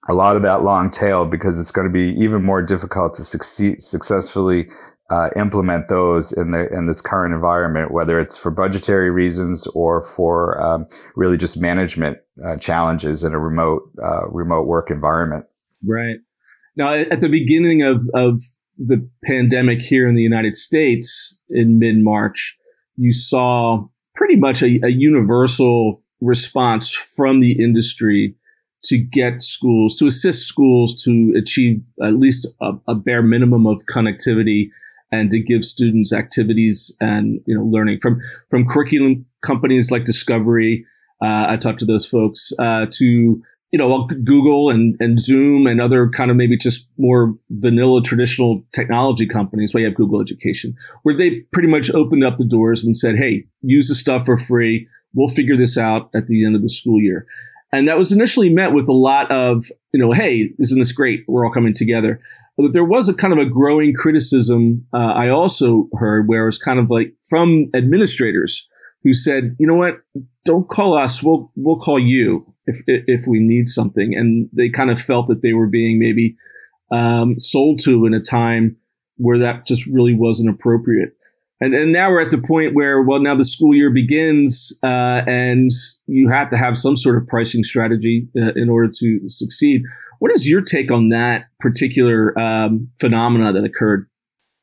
a 0.08 0.14
lot 0.14 0.36
of 0.36 0.42
that 0.42 0.62
long 0.62 0.90
tail 0.90 1.26
because 1.26 1.58
it's 1.58 1.70
going 1.70 1.86
to 1.86 1.92
be 1.92 2.18
even 2.18 2.42
more 2.42 2.62
difficult 2.62 3.12
to 3.14 3.22
succeed 3.22 3.82
successfully 3.82 4.68
uh, 5.10 5.30
implement 5.36 5.88
those 5.88 6.32
in 6.32 6.50
the 6.50 6.68
in 6.72 6.86
this 6.86 7.00
current 7.00 7.34
environment, 7.34 7.92
whether 7.92 8.20
it's 8.20 8.36
for 8.36 8.50
budgetary 8.50 9.10
reasons 9.10 9.66
or 9.68 10.02
for 10.02 10.60
um, 10.60 10.86
really 11.16 11.36
just 11.36 11.58
management 11.58 12.18
uh, 12.44 12.56
challenges 12.56 13.24
in 13.24 13.32
a 13.32 13.38
remote 13.38 13.82
uh, 14.02 14.28
remote 14.28 14.66
work 14.66 14.90
environment. 14.90 15.46
Right 15.86 16.18
now, 16.76 16.92
at 16.92 17.20
the 17.20 17.28
beginning 17.28 17.82
of 17.82 18.04
of 18.14 18.42
the 18.76 19.08
pandemic 19.24 19.80
here 19.80 20.06
in 20.06 20.14
the 20.14 20.22
United 20.22 20.54
States 20.54 21.38
in 21.48 21.78
mid 21.78 21.96
March, 21.98 22.56
you 22.96 23.12
saw 23.12 23.88
pretty 24.14 24.36
much 24.36 24.62
a, 24.62 24.78
a 24.84 24.90
universal 24.90 26.02
response 26.20 26.90
from 26.92 27.40
the 27.40 27.52
industry 27.52 28.34
to 28.84 28.98
get 28.98 29.42
schools 29.42 29.96
to 29.96 30.06
assist 30.06 30.46
schools 30.46 31.00
to 31.02 31.32
achieve 31.36 31.82
at 32.02 32.14
least 32.14 32.46
a, 32.60 32.72
a 32.86 32.94
bare 32.94 33.22
minimum 33.22 33.66
of 33.66 33.82
connectivity 33.92 34.70
and 35.10 35.30
to 35.30 35.38
give 35.38 35.64
students 35.64 36.12
activities 36.12 36.94
and 37.00 37.40
you 37.46 37.54
know 37.56 37.64
learning 37.64 37.98
from 38.00 38.20
from 38.50 38.66
curriculum 38.66 39.26
companies 39.42 39.90
like 39.90 40.04
Discovery. 40.04 40.84
Uh, 41.22 41.46
I 41.48 41.56
talked 41.56 41.80
to 41.80 41.84
those 41.84 42.06
folks 42.06 42.52
uh, 42.58 42.86
to 42.90 43.42
you 43.72 43.78
know 43.78 44.06
Google 44.06 44.70
and 44.70 44.96
and 45.00 45.18
Zoom 45.18 45.66
and 45.66 45.80
other 45.80 46.08
kind 46.08 46.30
of 46.30 46.36
maybe 46.36 46.56
just 46.56 46.88
more 46.98 47.34
vanilla 47.50 48.02
traditional 48.02 48.64
technology 48.72 49.26
companies. 49.26 49.74
We 49.74 49.82
have 49.82 49.94
Google 49.94 50.20
Education, 50.20 50.76
where 51.02 51.16
they 51.16 51.40
pretty 51.52 51.68
much 51.68 51.90
opened 51.90 52.24
up 52.24 52.38
the 52.38 52.44
doors 52.44 52.84
and 52.84 52.96
said, 52.96 53.16
"Hey, 53.16 53.46
use 53.62 53.88
the 53.88 53.94
stuff 53.94 54.26
for 54.26 54.36
free. 54.36 54.88
We'll 55.14 55.28
figure 55.28 55.56
this 55.56 55.76
out 55.76 56.10
at 56.14 56.26
the 56.26 56.44
end 56.44 56.54
of 56.54 56.62
the 56.62 56.70
school 56.70 57.00
year." 57.00 57.26
And 57.72 57.86
that 57.86 57.98
was 57.98 58.12
initially 58.12 58.48
met 58.48 58.72
with 58.72 58.88
a 58.88 58.94
lot 58.94 59.30
of, 59.30 59.70
you 59.92 60.00
know, 60.00 60.12
hey, 60.12 60.52
isn't 60.58 60.78
this 60.78 60.92
great? 60.92 61.24
We're 61.28 61.44
all 61.44 61.52
coming 61.52 61.74
together. 61.74 62.20
There 62.58 62.84
was 62.84 63.08
a 63.08 63.14
kind 63.14 63.32
of 63.32 63.38
a 63.38 63.48
growing 63.48 63.94
criticism 63.94 64.86
uh, 64.92 65.12
I 65.14 65.28
also 65.28 65.88
heard 65.94 66.28
where 66.28 66.42
it 66.42 66.46
was 66.46 66.58
kind 66.58 66.80
of 66.80 66.90
like 66.90 67.14
from 67.28 67.70
administrators 67.72 68.68
who 69.04 69.12
said, 69.12 69.54
you 69.60 69.66
know 69.66 69.76
what, 69.76 70.00
don't 70.44 70.68
call 70.68 70.98
us, 70.98 71.22
we'll 71.22 71.52
we'll 71.54 71.78
call 71.78 72.00
you 72.00 72.52
if 72.66 72.82
if 72.86 73.26
we 73.28 73.38
need 73.38 73.68
something, 73.68 74.14
and 74.14 74.48
they 74.52 74.68
kind 74.68 74.90
of 74.90 75.00
felt 75.00 75.28
that 75.28 75.42
they 75.42 75.52
were 75.52 75.68
being 75.68 75.98
maybe 75.98 76.36
um, 76.90 77.38
sold 77.38 77.78
to 77.84 78.06
in 78.06 78.14
a 78.14 78.20
time 78.20 78.76
where 79.16 79.38
that 79.38 79.66
just 79.66 79.86
really 79.86 80.14
wasn't 80.14 80.48
appropriate. 80.48 81.10
And, 81.60 81.74
and 81.74 81.92
now 81.92 82.10
we're 82.10 82.20
at 82.20 82.30
the 82.30 82.38
point 82.38 82.74
where, 82.74 83.02
well, 83.02 83.18
now 83.20 83.34
the 83.34 83.44
school 83.44 83.74
year 83.74 83.90
begins, 83.90 84.78
uh, 84.82 85.22
and 85.26 85.70
you 86.06 86.30
have 86.30 86.50
to 86.50 86.56
have 86.56 86.76
some 86.76 86.94
sort 86.94 87.20
of 87.20 87.26
pricing 87.26 87.64
strategy 87.64 88.28
uh, 88.36 88.52
in 88.54 88.68
order 88.68 88.90
to 89.00 89.28
succeed. 89.28 89.82
What 90.18 90.32
is 90.32 90.48
your 90.48 90.62
take 90.62 90.90
on 90.90 91.10
that 91.10 91.46
particular 91.60 92.38
um, 92.38 92.90
phenomena 92.98 93.52
that 93.52 93.64
occurred? 93.64 94.08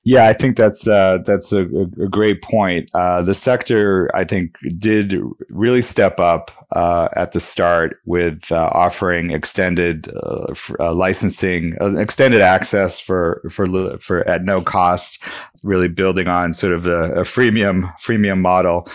Yeah, 0.08 0.28
I 0.28 0.34
think 0.34 0.56
that's 0.56 0.88
uh, 0.88 1.18
that's 1.26 1.52
a, 1.52 1.64
a, 1.64 2.08
great 2.08 2.44
point. 2.44 2.92
Uh, 2.94 3.24
the 3.24 3.34
sector, 3.34 4.12
I 4.14 4.24
think, 4.24 4.56
did 4.78 5.20
really 5.50 5.82
step 5.82 6.20
up 6.20 6.52
uh, 6.76 7.08
at 7.16 7.32
the 7.32 7.40
start 7.40 7.98
with 8.06 8.52
uh, 8.52 8.70
offering 8.72 9.32
extended 9.32 10.08
uh, 10.16 10.54
uh, 10.80 10.94
licensing, 10.94 11.76
extended 11.98 12.42
access 12.42 13.00
for 13.00 13.42
for 13.50 13.98
for 13.98 14.28
at 14.30 14.44
no 14.44 14.62
cost. 14.62 15.24
Really 15.64 15.88
building 15.88 16.28
on 16.28 16.54
sort 16.54 16.74
of 16.74 16.84
the 16.84 17.06
a 17.14 17.24
freemium 17.24 17.92
freemium 17.98 18.42
model, 18.42 18.88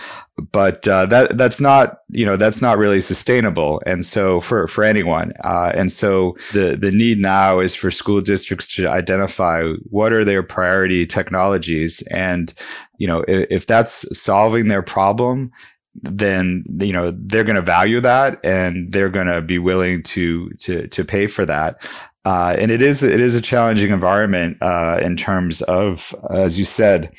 but 0.51 0.83
that 0.83 1.37
that's 1.37 1.59
not 1.59 1.99
you 2.09 2.25
know 2.25 2.37
that's 2.37 2.61
not 2.61 2.77
really 2.77 3.01
sustainable, 3.01 3.81
and 3.85 4.05
so 4.05 4.39
for 4.41 4.67
for 4.67 4.83
anyone, 4.83 5.33
and 5.43 5.91
so 5.91 6.35
the 6.53 6.77
the 6.79 6.91
need 6.91 7.19
now 7.19 7.59
is 7.59 7.75
for 7.75 7.91
school 7.91 8.21
districts 8.21 8.67
to 8.75 8.87
identify 8.87 9.63
what 9.89 10.13
are 10.13 10.25
their 10.25 10.43
priority 10.43 11.05
technologies, 11.05 12.01
and 12.11 12.53
you 12.97 13.07
know 13.07 13.23
if, 13.27 13.47
if 13.49 13.67
that's 13.67 14.05
solving 14.17 14.67
their 14.67 14.81
problem 14.83 15.51
then 15.95 16.63
you 16.79 16.93
know 16.93 17.11
they're 17.11 17.43
going 17.43 17.55
to 17.55 17.61
value 17.61 17.99
that 17.99 18.43
and 18.45 18.91
they're 18.91 19.09
going 19.09 19.27
to 19.27 19.41
be 19.41 19.59
willing 19.59 20.01
to 20.03 20.49
to 20.51 20.87
to 20.87 21.03
pay 21.03 21.27
for 21.27 21.45
that. 21.45 21.81
Uh, 22.23 22.55
and 22.57 22.69
it 22.71 22.81
is 22.81 23.03
it 23.03 23.19
is 23.19 23.35
a 23.35 23.41
challenging 23.41 23.91
environment 23.91 24.57
uh, 24.61 24.99
in 25.01 25.17
terms 25.17 25.61
of 25.63 26.15
as 26.33 26.57
you 26.57 26.65
said 26.65 27.11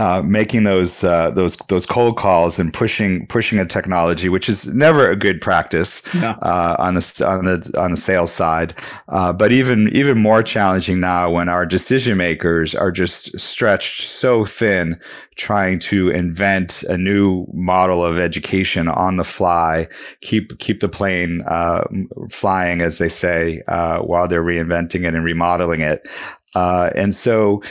uh, 0.00 0.22
making 0.24 0.62
those 0.62 1.02
uh, 1.02 1.30
those 1.32 1.56
those 1.68 1.84
cold 1.84 2.16
calls 2.16 2.58
and 2.58 2.72
pushing 2.72 3.26
pushing 3.26 3.58
a 3.58 3.66
technology, 3.66 4.28
which 4.28 4.48
is 4.48 4.72
never 4.72 5.10
a 5.10 5.16
good 5.16 5.40
practice 5.40 6.02
yeah. 6.14 6.36
uh, 6.42 6.76
on 6.78 6.94
the 6.94 7.24
on 7.26 7.44
the 7.44 7.74
on 7.76 7.90
the 7.90 7.96
sales 7.96 8.32
side. 8.32 8.74
Uh, 9.08 9.32
but 9.32 9.50
even 9.50 9.88
even 9.96 10.16
more 10.16 10.42
challenging 10.42 11.00
now 11.00 11.30
when 11.30 11.48
our 11.48 11.66
decision 11.66 12.16
makers 12.16 12.76
are 12.76 12.92
just 12.92 13.36
stretched 13.40 14.06
so 14.06 14.44
thin, 14.44 15.00
trying 15.34 15.78
to 15.78 16.10
invent 16.10 16.82
a 16.84 16.96
new 16.96 17.46
model 17.52 18.04
of 18.04 18.18
education 18.18 18.86
on 18.86 19.16
the 19.16 19.24
fly, 19.24 19.88
keep 20.20 20.56
keep 20.60 20.78
the 20.78 20.88
plane 20.88 21.42
uh, 21.48 21.82
flying, 22.30 22.82
as 22.82 22.98
they 22.98 23.08
say, 23.08 23.62
uh, 23.66 23.98
while 23.98 24.28
they're 24.28 24.44
reinventing 24.44 25.06
it 25.06 25.14
and 25.14 25.24
remodeling 25.24 25.80
it. 25.80 26.08
Uh, 26.54 26.90
and 26.94 27.14
so 27.14 27.62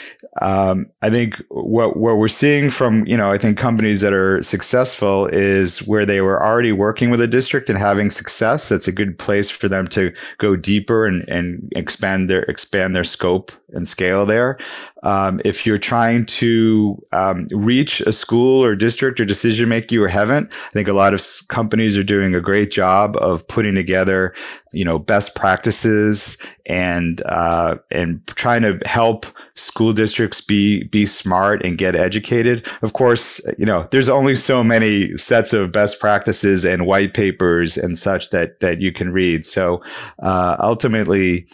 um, 0.41 0.86
I 1.01 1.10
think 1.10 1.41
what 1.50 1.98
what 1.98 2.17
we're 2.17 2.27
seeing 2.27 2.69
from 2.69 3.05
you 3.07 3.17
know 3.17 3.31
I 3.31 3.38
think 3.38 3.57
companies 3.57 4.01
that 4.01 4.13
are 4.13 4.41
successful 4.43 5.27
is 5.27 5.79
where 5.88 6.05
they 6.05 6.22
were 6.22 6.43
already 6.43 6.72
working 6.72 7.10
with 7.10 7.22
a 7.22 7.27
district 7.27 7.69
and 7.69 7.77
having 7.77 8.12
success. 8.12 8.69
That's 8.69 8.88
a 8.88 8.91
good 8.91 9.17
place 9.17 9.50
for 9.50 9.67
them 9.67 9.88
to 9.88 10.13
go 10.38 10.55
deeper 10.55 11.05
and, 11.05 11.27
and 11.27 11.72
expand 11.75 12.29
their 12.29 12.43
expand 12.43 12.96
their 12.96 13.03
scope 13.03 13.51
and 13.74 13.88
scale 13.88 14.25
there. 14.25 14.57
Um, 15.03 15.41
if 15.45 15.65
you're 15.65 15.77
trying 15.77 16.25
to 16.25 17.01
um, 17.12 17.47
reach 17.51 18.01
a 18.01 18.12
school 18.12 18.63
or 18.63 18.75
district 18.75 19.19
or 19.19 19.25
decision 19.25 19.69
maker 19.69 19.93
you 19.93 20.03
haven't, 20.05 20.51
I 20.51 20.71
think 20.71 20.88
a 20.88 20.93
lot 20.93 21.13
of 21.13 21.25
companies 21.50 21.97
are 21.97 22.03
doing 22.03 22.33
a 22.33 22.41
great 22.41 22.71
job 22.71 23.15
of 23.17 23.47
putting 23.47 23.75
together, 23.75 24.33
you 24.74 24.86
know, 24.86 24.97
best 25.00 25.36
practices 25.36 26.38
and 26.65 27.21
uh, 27.25 27.75
and 27.91 28.25
trying 28.27 28.62
to 28.63 28.79
help 28.86 29.25
school 29.55 29.93
districts 29.93 30.41
be 30.41 30.83
be 30.86 31.05
smart 31.05 31.63
and 31.65 31.77
get 31.77 31.95
educated. 31.95 32.67
Of 32.81 32.93
course, 32.93 33.39
you 33.57 33.65
know, 33.65 33.88
there's 33.91 34.09
only 34.09 34.36
so 34.36 34.63
many 34.63 35.15
sets 35.17 35.53
of 35.53 35.71
best 35.71 36.00
practices 36.00 36.65
and 36.65 36.86
white 36.86 37.13
papers 37.13 37.77
and 37.77 37.97
such 37.97 38.29
that 38.31 38.59
that 38.62 38.81
you 38.81 38.91
can 38.91 39.12
read. 39.12 39.45
So 39.45 39.81
uh, 40.19 40.57
ultimately, 40.59 41.47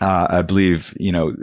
uh, 0.00 0.26
I 0.30 0.42
believe 0.42 0.94
you 0.98 1.12
know 1.12 1.34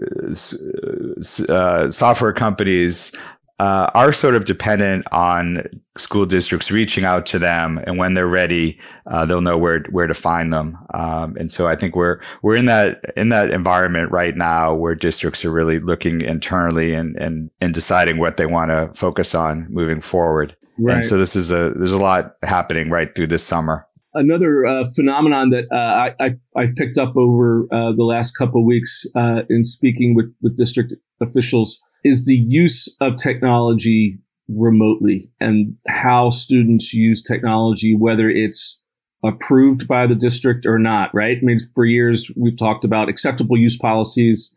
uh, 1.50 1.92
software 1.92 2.34
companies 2.34 3.12
uh, 3.58 3.90
are 3.94 4.12
sort 4.12 4.36
of 4.36 4.44
dependent 4.44 5.06
on 5.14 5.64
school 5.98 6.26
districts 6.26 6.72
reaching 6.72 7.06
out 7.06 7.26
to 7.28 7.40
them, 7.40 7.82
and 7.88 7.98
when 7.98 8.14
they're 8.14 8.28
ready, 8.28 8.78
uh, 9.08 9.26
they'll 9.26 9.42
know 9.42 9.58
where 9.58 9.80
where 9.92 10.08
to 10.08 10.14
find 10.14 10.52
them. 10.52 10.78
Um, 10.94 11.38
and 11.38 11.50
so 11.50 11.68
I 11.68 11.76
think 11.76 11.96
we're 11.96 12.20
we're 12.42 12.58
in 12.58 12.66
that 12.66 13.02
in 13.16 13.30
that 13.30 13.52
environment 13.52 14.12
right 14.12 14.36
now 14.36 14.74
where 14.74 14.94
districts 14.94 15.46
are 15.46 15.52
really 15.52 15.80
looking 15.80 16.22
internally 16.22 16.94
and 16.94 17.16
and 17.18 17.50
and 17.62 17.74
deciding 17.74 18.18
what 18.18 18.36
they 18.36 18.46
want 18.46 18.72
to 18.72 18.92
focus 18.94 19.34
on 19.34 19.68
moving 19.70 20.02
forward. 20.02 20.56
Right. 20.78 20.96
And 20.96 21.06
so 21.06 21.18
this 21.18 21.36
is 21.36 21.50
a 21.50 21.74
there's 21.76 21.94
a 21.94 21.98
lot 21.98 22.36
happening 22.44 22.90
right 22.90 23.14
through 23.16 23.28
this 23.28 23.44
summer. 23.44 23.88
Another 24.16 24.66
uh, 24.66 24.86
phenomenon 24.96 25.50
that 25.50 25.66
uh, 25.72 26.14
I, 26.24 26.36
I 26.56 26.66
have 26.66 26.76
picked 26.76 26.98
up 26.98 27.18
over 27.18 27.68
uh, 27.70 27.92
the 27.92 28.06
last 28.06 28.32
couple 28.32 28.62
of 28.62 28.66
weeks 28.66 29.06
uh, 29.14 29.42
in 29.50 29.66
speaking 29.66 30.16
with 30.16 30.34
with 30.42 30.56
district 30.56 30.94
officials 31.22 31.82
is 32.06 32.26
the 32.26 32.36
use 32.36 32.96
of 33.02 33.18
technology 33.18 34.20
remotely 34.48 35.30
and 35.42 35.76
how 35.88 36.30
students 36.30 36.94
use 36.94 37.22
technology, 37.22 37.94
whether 37.94 38.30
it's 38.30 38.82
approved 39.24 39.86
by 39.88 40.08
the 40.08 40.16
district 40.16 40.66
or 40.66 40.80
not, 40.80 41.14
right? 41.14 41.38
I 41.38 41.44
mean, 41.44 41.60
for 41.74 41.84
years 41.84 42.32
we've 42.38 42.58
talked 42.58 42.86
about 42.86 43.10
acceptable 43.10 43.58
use 43.58 43.76
policies, 43.78 44.56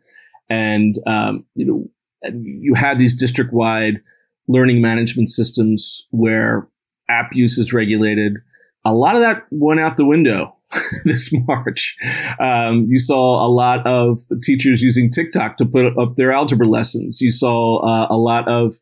and 0.49 0.99
um, 1.05 1.45
you 1.55 1.65
know, 1.65 2.31
you 2.33 2.75
had 2.75 2.97
these 2.97 3.19
district-wide 3.19 4.01
learning 4.47 4.81
management 4.81 5.29
systems 5.29 6.07
where 6.11 6.67
app 7.09 7.33
use 7.33 7.57
is 7.57 7.73
regulated. 7.73 8.37
A 8.85 8.93
lot 8.93 9.15
of 9.15 9.21
that 9.21 9.43
went 9.51 9.79
out 9.79 9.97
the 9.97 10.05
window 10.05 10.55
this 11.05 11.31
March. 11.47 11.97
Um, 12.39 12.85
you 12.87 12.97
saw 12.97 13.45
a 13.45 13.49
lot 13.49 13.85
of 13.85 14.19
teachers 14.41 14.81
using 14.81 15.09
TikTok 15.09 15.57
to 15.57 15.65
put 15.65 15.97
up 15.97 16.15
their 16.15 16.31
algebra 16.31 16.67
lessons. 16.67 17.21
You 17.21 17.31
saw 17.31 17.79
uh, 17.79 18.07
a 18.09 18.17
lot 18.17 18.47
of 18.47 18.75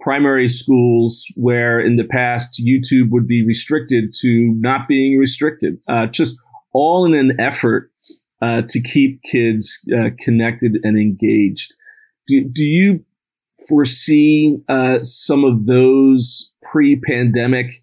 primary 0.00 0.48
schools 0.48 1.24
where 1.34 1.80
in 1.80 1.96
the 1.96 2.04
past 2.04 2.62
YouTube 2.64 3.10
would 3.10 3.26
be 3.26 3.44
restricted 3.44 4.12
to 4.20 4.54
not 4.58 4.86
being 4.86 5.18
restricted, 5.18 5.78
uh, 5.88 6.06
just 6.06 6.36
all 6.72 7.04
in 7.04 7.14
an 7.14 7.38
effort 7.40 7.90
uh, 8.40 8.62
to 8.68 8.80
keep 8.80 9.22
kids 9.22 9.84
uh, 9.96 10.10
connected 10.20 10.78
and 10.84 10.98
engaged. 10.98 11.74
Do, 12.26 12.44
do 12.44 12.64
you 12.64 13.04
foresee 13.68 14.58
uh, 14.68 15.02
some 15.02 15.44
of 15.44 15.66
those 15.66 16.52
pre 16.62 17.00
pandemic 17.00 17.82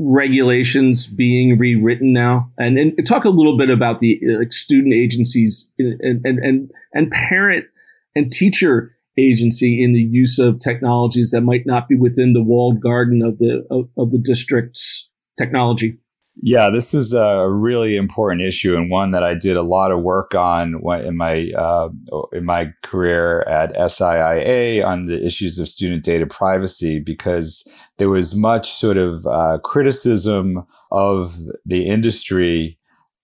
regulations 0.00 1.06
being 1.06 1.58
rewritten 1.58 2.12
now? 2.12 2.50
And, 2.58 2.78
and 2.78 3.06
talk 3.06 3.24
a 3.24 3.30
little 3.30 3.56
bit 3.56 3.70
about 3.70 3.98
the 3.98 4.20
like 4.38 4.52
student 4.52 4.94
agencies 4.94 5.72
uh, 5.80 5.96
and, 6.00 6.24
and 6.24 6.38
and 6.38 6.70
and 6.92 7.10
parent 7.10 7.66
and 8.14 8.32
teacher 8.32 8.96
agency 9.18 9.82
in 9.82 9.92
the 9.92 10.02
use 10.02 10.38
of 10.38 10.58
technologies 10.58 11.30
that 11.30 11.42
might 11.42 11.66
not 11.66 11.88
be 11.88 11.94
within 11.94 12.32
the 12.32 12.42
walled 12.42 12.80
garden 12.80 13.22
of 13.22 13.38
the 13.38 13.66
of, 13.70 13.88
of 13.96 14.10
the 14.10 14.18
district's 14.18 15.10
technology 15.38 15.98
yeah, 16.42 16.70
this 16.70 16.94
is 16.94 17.12
a 17.12 17.48
really 17.50 17.96
important 17.96 18.42
issue 18.42 18.74
and 18.74 18.90
one 18.90 19.10
that 19.10 19.22
I 19.22 19.34
did 19.34 19.56
a 19.56 19.62
lot 19.62 19.92
of 19.92 20.02
work 20.02 20.34
on 20.34 20.80
in 21.04 21.16
my 21.16 21.50
uh, 21.50 21.90
in 22.32 22.44
my 22.44 22.72
career 22.82 23.42
at 23.42 23.74
SIIA 23.74 24.84
on 24.84 25.06
the 25.06 25.24
issues 25.24 25.58
of 25.58 25.68
student 25.68 26.02
data 26.02 26.26
privacy 26.26 26.98
because 26.98 27.68
there 27.98 28.08
was 28.08 28.34
much 28.34 28.70
sort 28.70 28.96
of 28.96 29.26
uh, 29.26 29.58
criticism 29.62 30.64
of 30.90 31.38
the 31.66 31.86
industry 31.86 32.78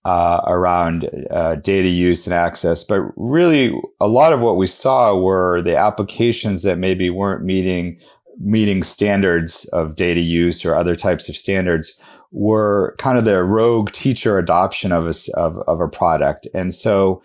uh, 0.05 0.41
around 0.45 1.09
uh, 1.31 1.55
data 1.55 1.89
use 1.89 2.27
and 2.27 2.33
access. 2.35 2.83
But 2.83 3.01
really, 3.15 3.73
a 3.99 4.07
lot 4.07 4.31
of 4.31 4.41
what 4.41 4.57
we 4.57 4.67
saw 4.67 5.17
were 5.17 5.61
the 5.63 5.75
applications 5.75 6.61
that 6.63 6.77
maybe 6.77 7.09
weren't 7.09 7.43
meeting 7.43 7.99
meeting 8.39 8.83
standards 8.83 9.65
of 9.73 9.95
data 9.95 10.21
use 10.21 10.63
or 10.63 10.75
other 10.75 10.95
types 10.95 11.27
of 11.27 11.35
standards 11.35 11.99
were 12.31 12.95
kind 12.97 13.17
of 13.17 13.25
the 13.25 13.43
rogue 13.43 13.91
teacher 13.91 14.37
adoption 14.37 14.91
of 14.91 15.07
a, 15.07 15.37
of, 15.37 15.57
of 15.67 15.81
a 15.81 15.87
product. 15.87 16.47
And 16.53 16.73
so 16.73 17.21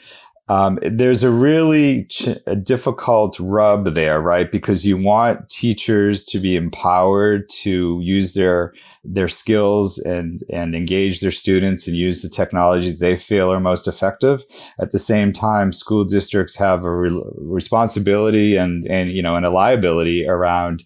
um, 0.49 0.78
there's 0.82 1.23
a 1.23 1.30
really 1.30 2.04
ch- 2.04 2.37
a 2.47 2.56
difficult 2.56 3.38
rub 3.40 3.94
there, 3.94 4.21
right? 4.21 4.50
Because 4.50 4.85
you 4.85 4.97
want 4.97 5.49
teachers 5.49 6.25
to 6.26 6.38
be 6.38 6.56
empowered 6.56 7.49
to 7.62 8.00
use 8.02 8.35
their 8.35 8.73
their 9.04 9.28
skills 9.28 9.98
and 9.98 10.42
and 10.50 10.74
engage 10.74 11.20
their 11.20 11.33
students 11.33 11.87
and 11.87 11.96
use 11.96 12.22
the 12.22 12.29
technologies 12.29 13.00
they 13.00 13.16
feel 13.16 13.53
are 13.53 13.61
most 13.61 13.88
effective. 13.88 14.44
At 14.81 14.92
the 14.92 14.98
same 14.98 15.33
time, 15.33 15.72
school 15.72 16.05
districts 16.05 16.55
have 16.57 16.85
a 16.85 16.90
re- 16.90 17.22
responsibility 17.37 18.57
and 18.57 18.87
and 18.87 19.09
you 19.09 19.22
know 19.22 19.35
and 19.35 19.44
a 19.44 19.50
liability 19.50 20.26
around 20.26 20.85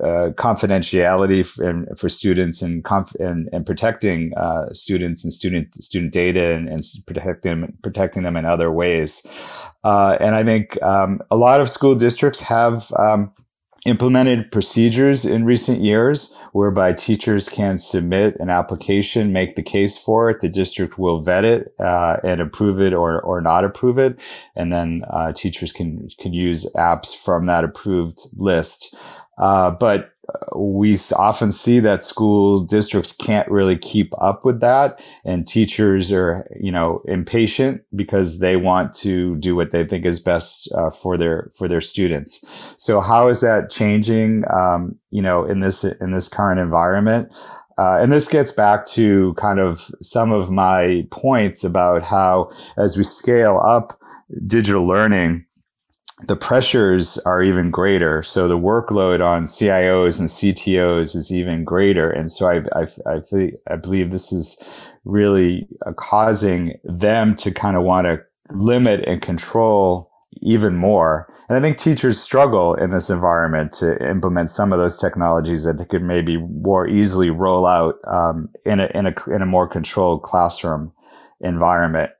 uh, 0.00 0.30
confidentiality 0.34 1.44
for, 1.44 1.96
for 1.96 2.08
students 2.08 2.62
and, 2.62 2.84
conf- 2.84 3.16
and, 3.16 3.48
and 3.52 3.66
protecting 3.66 4.32
uh, 4.36 4.72
students 4.72 5.24
and 5.24 5.32
student 5.32 5.74
student 5.82 6.12
data 6.12 6.52
and, 6.52 6.68
and 6.68 6.84
protecting 7.06 7.76
protecting 7.82 8.22
them 8.22 8.36
in 8.36 8.44
other 8.44 8.70
ways. 8.70 9.26
Uh, 9.84 10.16
and 10.20 10.36
I 10.36 10.44
think 10.44 10.80
um, 10.82 11.20
a 11.30 11.36
lot 11.36 11.60
of 11.60 11.68
school 11.68 11.96
districts 11.96 12.40
have 12.40 12.92
um, 12.96 13.32
implemented 13.84 14.50
procedures 14.52 15.24
in 15.24 15.44
recent 15.44 15.82
years 15.82 16.36
whereby 16.52 16.92
teachers 16.92 17.48
can 17.48 17.78
submit 17.78 18.36
an 18.38 18.48
application, 18.48 19.32
make 19.32 19.56
the 19.56 19.62
case 19.62 19.96
for 19.96 20.30
it. 20.30 20.40
The 20.40 20.48
district 20.48 20.98
will 20.98 21.20
vet 21.20 21.44
it 21.44 21.74
uh, 21.80 22.18
and 22.22 22.40
approve 22.40 22.80
it 22.80 22.92
or, 22.92 23.20
or 23.22 23.40
not 23.40 23.64
approve 23.64 23.98
it. 23.98 24.18
And 24.54 24.72
then 24.72 25.02
uh, 25.10 25.32
teachers 25.32 25.72
can, 25.72 26.08
can 26.18 26.32
use 26.32 26.66
apps 26.76 27.14
from 27.14 27.46
that 27.46 27.64
approved 27.64 28.20
list. 28.36 28.94
Uh, 29.38 29.70
but 29.70 30.11
we 30.54 30.98
often 31.16 31.52
see 31.52 31.80
that 31.80 32.02
school 32.02 32.60
districts 32.60 33.12
can't 33.12 33.48
really 33.50 33.76
keep 33.76 34.12
up 34.20 34.44
with 34.44 34.60
that 34.60 35.00
and 35.24 35.46
teachers 35.46 36.12
are 36.12 36.46
you 36.58 36.70
know 36.70 37.02
impatient 37.06 37.82
because 37.94 38.38
they 38.38 38.56
want 38.56 38.94
to 38.94 39.36
do 39.36 39.54
what 39.56 39.72
they 39.72 39.84
think 39.84 40.04
is 40.04 40.20
best 40.20 40.70
uh, 40.74 40.90
for 40.90 41.16
their 41.16 41.50
for 41.56 41.68
their 41.68 41.80
students. 41.80 42.44
So 42.76 43.00
how 43.00 43.28
is 43.28 43.40
that 43.40 43.70
changing 43.70 44.44
um, 44.52 44.98
you 45.10 45.22
know 45.22 45.44
in 45.44 45.60
this 45.60 45.84
in 45.84 46.12
this 46.12 46.28
current 46.28 46.60
environment? 46.60 47.30
Uh, 47.78 47.98
and 48.00 48.12
this 48.12 48.28
gets 48.28 48.52
back 48.52 48.84
to 48.84 49.32
kind 49.34 49.58
of 49.58 49.90
some 50.02 50.30
of 50.30 50.50
my 50.50 51.06
points 51.10 51.64
about 51.64 52.02
how 52.02 52.50
as 52.76 52.96
we 52.96 53.04
scale 53.04 53.60
up 53.64 53.98
digital 54.46 54.86
learning 54.86 55.44
the 56.28 56.36
pressures 56.36 57.18
are 57.18 57.42
even 57.42 57.70
greater. 57.70 58.22
So 58.22 58.48
the 58.48 58.58
workload 58.58 59.24
on 59.24 59.44
CIOs 59.44 60.20
and 60.20 60.28
CTOs 60.28 61.16
is 61.16 61.32
even 61.32 61.64
greater. 61.64 62.10
And 62.10 62.30
so 62.30 62.48
I, 62.48 62.62
I, 62.78 62.86
I, 63.06 63.52
I 63.70 63.76
believe 63.76 64.10
this 64.10 64.32
is 64.32 64.62
really 65.04 65.66
uh, 65.84 65.92
causing 65.92 66.78
them 66.84 67.34
to 67.36 67.50
kind 67.50 67.76
of 67.76 67.82
want 67.82 68.06
to 68.06 68.20
limit 68.50 69.04
and 69.06 69.20
control 69.20 70.10
even 70.40 70.76
more. 70.76 71.32
And 71.48 71.58
I 71.58 71.60
think 71.60 71.76
teachers 71.76 72.20
struggle 72.20 72.74
in 72.74 72.90
this 72.90 73.10
environment 73.10 73.72
to 73.74 73.98
implement 74.08 74.50
some 74.50 74.72
of 74.72 74.78
those 74.78 74.98
technologies 74.98 75.64
that 75.64 75.78
they 75.78 75.84
could 75.84 76.02
maybe 76.02 76.36
more 76.38 76.86
easily 76.86 77.30
roll 77.30 77.66
out 77.66 77.96
um, 78.06 78.48
in, 78.64 78.80
a, 78.80 78.86
in, 78.94 79.06
a, 79.06 79.14
in 79.30 79.42
a 79.42 79.46
more 79.46 79.68
controlled 79.68 80.22
classroom 80.22 80.92
environment. 81.40 82.10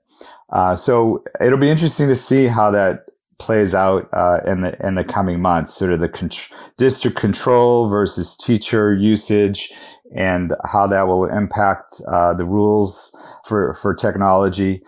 Uh, 0.51 0.75
so 0.75 1.23
it'll 1.41 1.57
be 1.57 1.69
interesting 1.69 2.07
to 2.07 2.15
see 2.15 2.45
how 2.45 2.69
that 2.69 3.05
plays 3.43 3.75
out 3.75 4.09
uh, 4.13 4.39
in 4.47 4.61
the 4.61 4.75
in 4.85 4.95
the 4.95 5.03
coming 5.03 5.41
months. 5.41 5.75
Sort 5.75 5.93
of 5.93 5.99
the 5.99 6.49
district 6.77 7.17
control 7.17 7.89
versus 7.89 8.37
teacher 8.37 8.95
usage, 8.95 9.71
and 10.17 10.53
how 10.65 10.87
that 10.87 11.07
will 11.07 11.25
impact 11.25 12.01
uh, 12.11 12.33
the 12.33 12.45
rules 12.45 13.15
for 13.45 13.73
for 13.73 13.93
technology. 13.93 14.81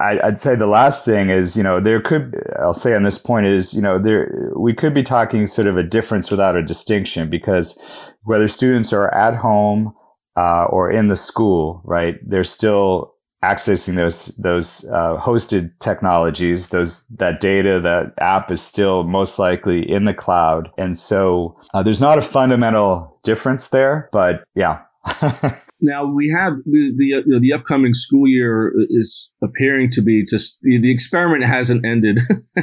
I, 0.00 0.20
I'd 0.24 0.40
say 0.40 0.56
the 0.56 0.66
last 0.66 1.04
thing 1.04 1.30
is, 1.30 1.56
you 1.56 1.62
know, 1.62 1.78
there 1.78 2.00
could, 2.00 2.34
I'll 2.60 2.74
say 2.74 2.96
on 2.96 3.04
this 3.04 3.18
point 3.18 3.46
is, 3.46 3.72
you 3.72 3.80
know, 3.80 4.00
there, 4.00 4.50
we 4.58 4.74
could 4.74 4.94
be 4.94 5.04
talking 5.04 5.46
sort 5.46 5.68
of 5.68 5.76
a 5.76 5.82
difference 5.84 6.28
without 6.28 6.56
a 6.56 6.62
distinction 6.62 7.30
because 7.30 7.80
whether 8.22 8.48
students 8.48 8.92
are 8.92 9.14
at 9.14 9.36
home 9.36 9.94
uh, 10.36 10.64
or 10.64 10.90
in 10.90 11.06
the 11.06 11.16
school, 11.16 11.82
right, 11.84 12.16
they're 12.26 12.42
still 12.42 13.11
accessing 13.42 13.96
those 13.96 14.26
those 14.36 14.84
uh, 14.86 15.16
hosted 15.18 15.72
technologies 15.80 16.70
those 16.70 17.04
that 17.06 17.40
data 17.40 17.80
that 17.80 18.12
app 18.18 18.50
is 18.50 18.62
still 18.62 19.04
most 19.04 19.38
likely 19.38 19.88
in 19.88 20.04
the 20.04 20.14
cloud. 20.14 20.70
And 20.78 20.96
so 20.96 21.58
uh, 21.74 21.82
there's 21.82 22.00
not 22.00 22.18
a 22.18 22.22
fundamental 22.22 23.18
difference 23.22 23.68
there 23.68 24.08
but 24.12 24.44
yeah. 24.54 24.80
Now 25.84 26.06
we 26.06 26.32
have 26.34 26.58
the 26.58 26.92
the, 26.96 27.14
uh, 27.16 27.40
the 27.40 27.52
upcoming 27.52 27.92
school 27.92 28.28
year 28.28 28.72
is 28.88 29.30
appearing 29.42 29.90
to 29.90 30.00
be 30.00 30.24
just 30.24 30.58
the, 30.62 30.80
the 30.80 30.92
experiment 30.92 31.44
hasn't 31.44 31.84
ended 31.84 32.20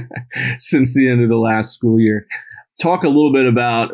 since 0.57 0.95
the 0.95 1.09
end 1.09 1.21
of 1.21 1.27
the 1.27 1.37
last 1.37 1.73
school 1.73 1.99
year. 1.99 2.25
Talk 2.81 3.03
a 3.03 3.09
little 3.09 3.33
bit 3.33 3.45
about 3.45 3.91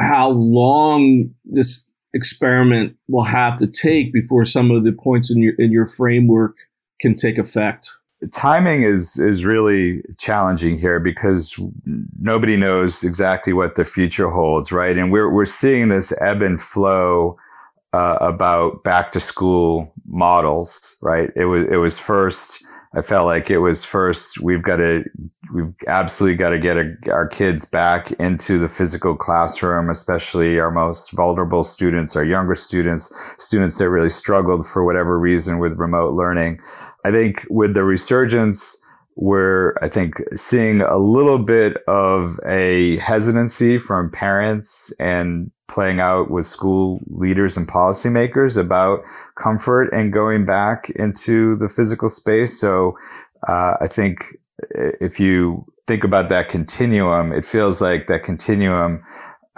how 0.00 0.30
long 0.30 1.30
this 1.44 1.86
experiment 2.14 2.96
will 3.08 3.24
have 3.24 3.56
to 3.56 3.66
take 3.66 4.12
before 4.12 4.44
some 4.44 4.70
of 4.70 4.84
the 4.84 4.92
points 4.92 5.30
in 5.30 5.42
your 5.42 5.54
in 5.58 5.70
your 5.70 5.86
framework 5.86 6.56
can 7.00 7.14
take 7.14 7.38
effect? 7.38 7.90
timing 8.28 8.82
is 8.82 9.18
is 9.18 9.44
really 9.44 10.02
challenging 10.18 10.78
here 10.78 11.00
because 11.00 11.58
nobody 12.20 12.56
knows 12.56 13.02
exactly 13.02 13.52
what 13.52 13.76
the 13.76 13.84
future 13.84 14.28
holds, 14.28 14.72
right? 14.72 14.96
And 14.96 15.10
we're 15.10 15.32
we're 15.32 15.46
seeing 15.46 15.88
this 15.88 16.12
ebb 16.20 16.42
and 16.42 16.60
flow 16.60 17.38
uh, 17.92 18.18
about 18.20 18.84
back 18.84 19.10
to 19.12 19.20
school 19.20 19.92
models, 20.06 20.96
right? 21.00 21.30
It 21.34 21.46
was 21.46 21.66
it 21.70 21.76
was 21.76 21.98
first. 21.98 22.64
I 22.92 23.02
felt 23.02 23.26
like 23.26 23.50
it 23.50 23.58
was 23.58 23.84
first. 23.84 24.40
We've 24.40 24.62
got 24.62 24.76
to, 24.76 25.04
we've 25.54 25.72
absolutely 25.86 26.36
got 26.36 26.50
to 26.50 26.58
get 26.58 26.76
a, 26.76 26.96
our 27.12 27.28
kids 27.28 27.64
back 27.64 28.10
into 28.12 28.58
the 28.58 28.66
physical 28.68 29.16
classroom, 29.16 29.90
especially 29.90 30.58
our 30.58 30.72
most 30.72 31.12
vulnerable 31.12 31.62
students, 31.62 32.16
our 32.16 32.24
younger 32.24 32.56
students, 32.56 33.14
students 33.38 33.78
that 33.78 33.90
really 33.90 34.10
struggled 34.10 34.66
for 34.66 34.84
whatever 34.84 35.18
reason 35.20 35.58
with 35.60 35.78
remote 35.78 36.14
learning. 36.14 36.60
I 37.04 37.12
think 37.12 37.46
with 37.48 37.74
the 37.74 37.84
resurgence, 37.84 38.84
we're, 39.16 39.74
I 39.82 39.88
think, 39.88 40.14
seeing 40.34 40.80
a 40.80 40.98
little 40.98 41.38
bit 41.38 41.78
of 41.86 42.38
a 42.46 42.96
hesitancy 42.98 43.78
from 43.78 44.10
parents 44.10 44.92
and 44.98 45.50
playing 45.68 46.00
out 46.00 46.30
with 46.30 46.46
school 46.46 47.00
leaders 47.06 47.56
and 47.56 47.68
policymakers 47.68 48.56
about 48.56 49.00
comfort 49.36 49.90
and 49.92 50.12
going 50.12 50.44
back 50.44 50.90
into 50.90 51.56
the 51.56 51.68
physical 51.68 52.08
space. 52.08 52.58
So 52.60 52.96
uh, 53.48 53.74
I 53.80 53.86
think 53.88 54.24
if 55.00 55.20
you 55.20 55.64
think 55.86 56.04
about 56.04 56.28
that 56.28 56.48
continuum, 56.48 57.32
it 57.32 57.44
feels 57.44 57.80
like 57.80 58.06
that 58.08 58.24
continuum 58.24 59.02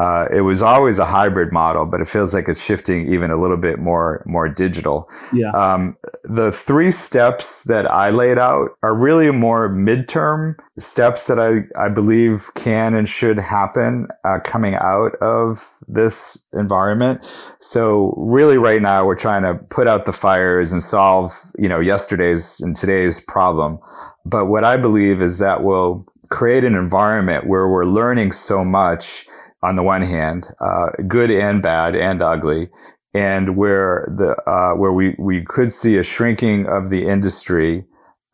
uh, 0.02 0.26
it 0.32 0.40
was 0.40 0.62
always 0.62 0.98
a 0.98 1.04
hybrid 1.04 1.52
model, 1.52 1.86
but 1.86 2.00
it 2.00 2.08
feels 2.08 2.34
like 2.34 2.48
it's 2.48 2.64
shifting 2.64 3.12
even 3.14 3.30
a 3.30 3.40
little 3.40 3.56
bit 3.56 3.78
more 3.78 4.24
more 4.26 4.48
digital. 4.48 5.08
Yeah. 5.32 5.50
Um, 5.50 5.96
the 6.24 6.50
three 6.50 6.90
steps 6.90 7.62
that 7.64 7.88
I 7.88 8.10
laid 8.10 8.36
out 8.36 8.70
are 8.82 8.96
really 8.96 9.30
more 9.30 9.68
midterm 9.68 10.56
steps 10.76 11.28
that 11.28 11.38
I 11.38 11.62
I 11.80 11.88
believe 11.88 12.50
can 12.56 12.94
and 12.94 13.08
should 13.08 13.38
happen 13.38 14.08
uh, 14.24 14.40
coming 14.42 14.74
out 14.74 15.14
of 15.20 15.78
this 15.86 16.46
environment. 16.52 17.24
So 17.60 18.12
really, 18.16 18.58
right 18.58 18.82
now 18.82 19.06
we're 19.06 19.14
trying 19.14 19.42
to 19.44 19.54
put 19.70 19.86
out 19.86 20.04
the 20.04 20.12
fires 20.12 20.72
and 20.72 20.82
solve 20.82 21.30
you 21.56 21.68
know 21.68 21.78
yesterday's 21.78 22.60
and 22.60 22.74
today's 22.74 23.20
problem. 23.20 23.78
But 24.24 24.46
what 24.46 24.64
I 24.64 24.78
believe 24.78 25.22
is 25.22 25.38
that 25.38 25.62
will 25.62 26.04
create 26.28 26.64
an 26.64 26.74
environment 26.74 27.46
where 27.46 27.68
we're 27.68 27.84
learning 27.84 28.32
so 28.32 28.64
much 28.64 29.28
on 29.62 29.76
the 29.76 29.82
one 29.82 30.02
hand, 30.02 30.48
uh, 30.60 30.90
good 31.06 31.30
and 31.30 31.62
bad 31.62 31.94
and 31.94 32.22
ugly, 32.22 32.68
and 33.14 33.56
where 33.56 34.12
the 34.16 34.34
uh, 34.50 34.74
where 34.74 34.92
we 34.92 35.14
we 35.18 35.44
could 35.44 35.70
see 35.70 35.98
a 35.98 36.02
shrinking 36.02 36.66
of 36.66 36.90
the 36.90 37.06
industry 37.06 37.84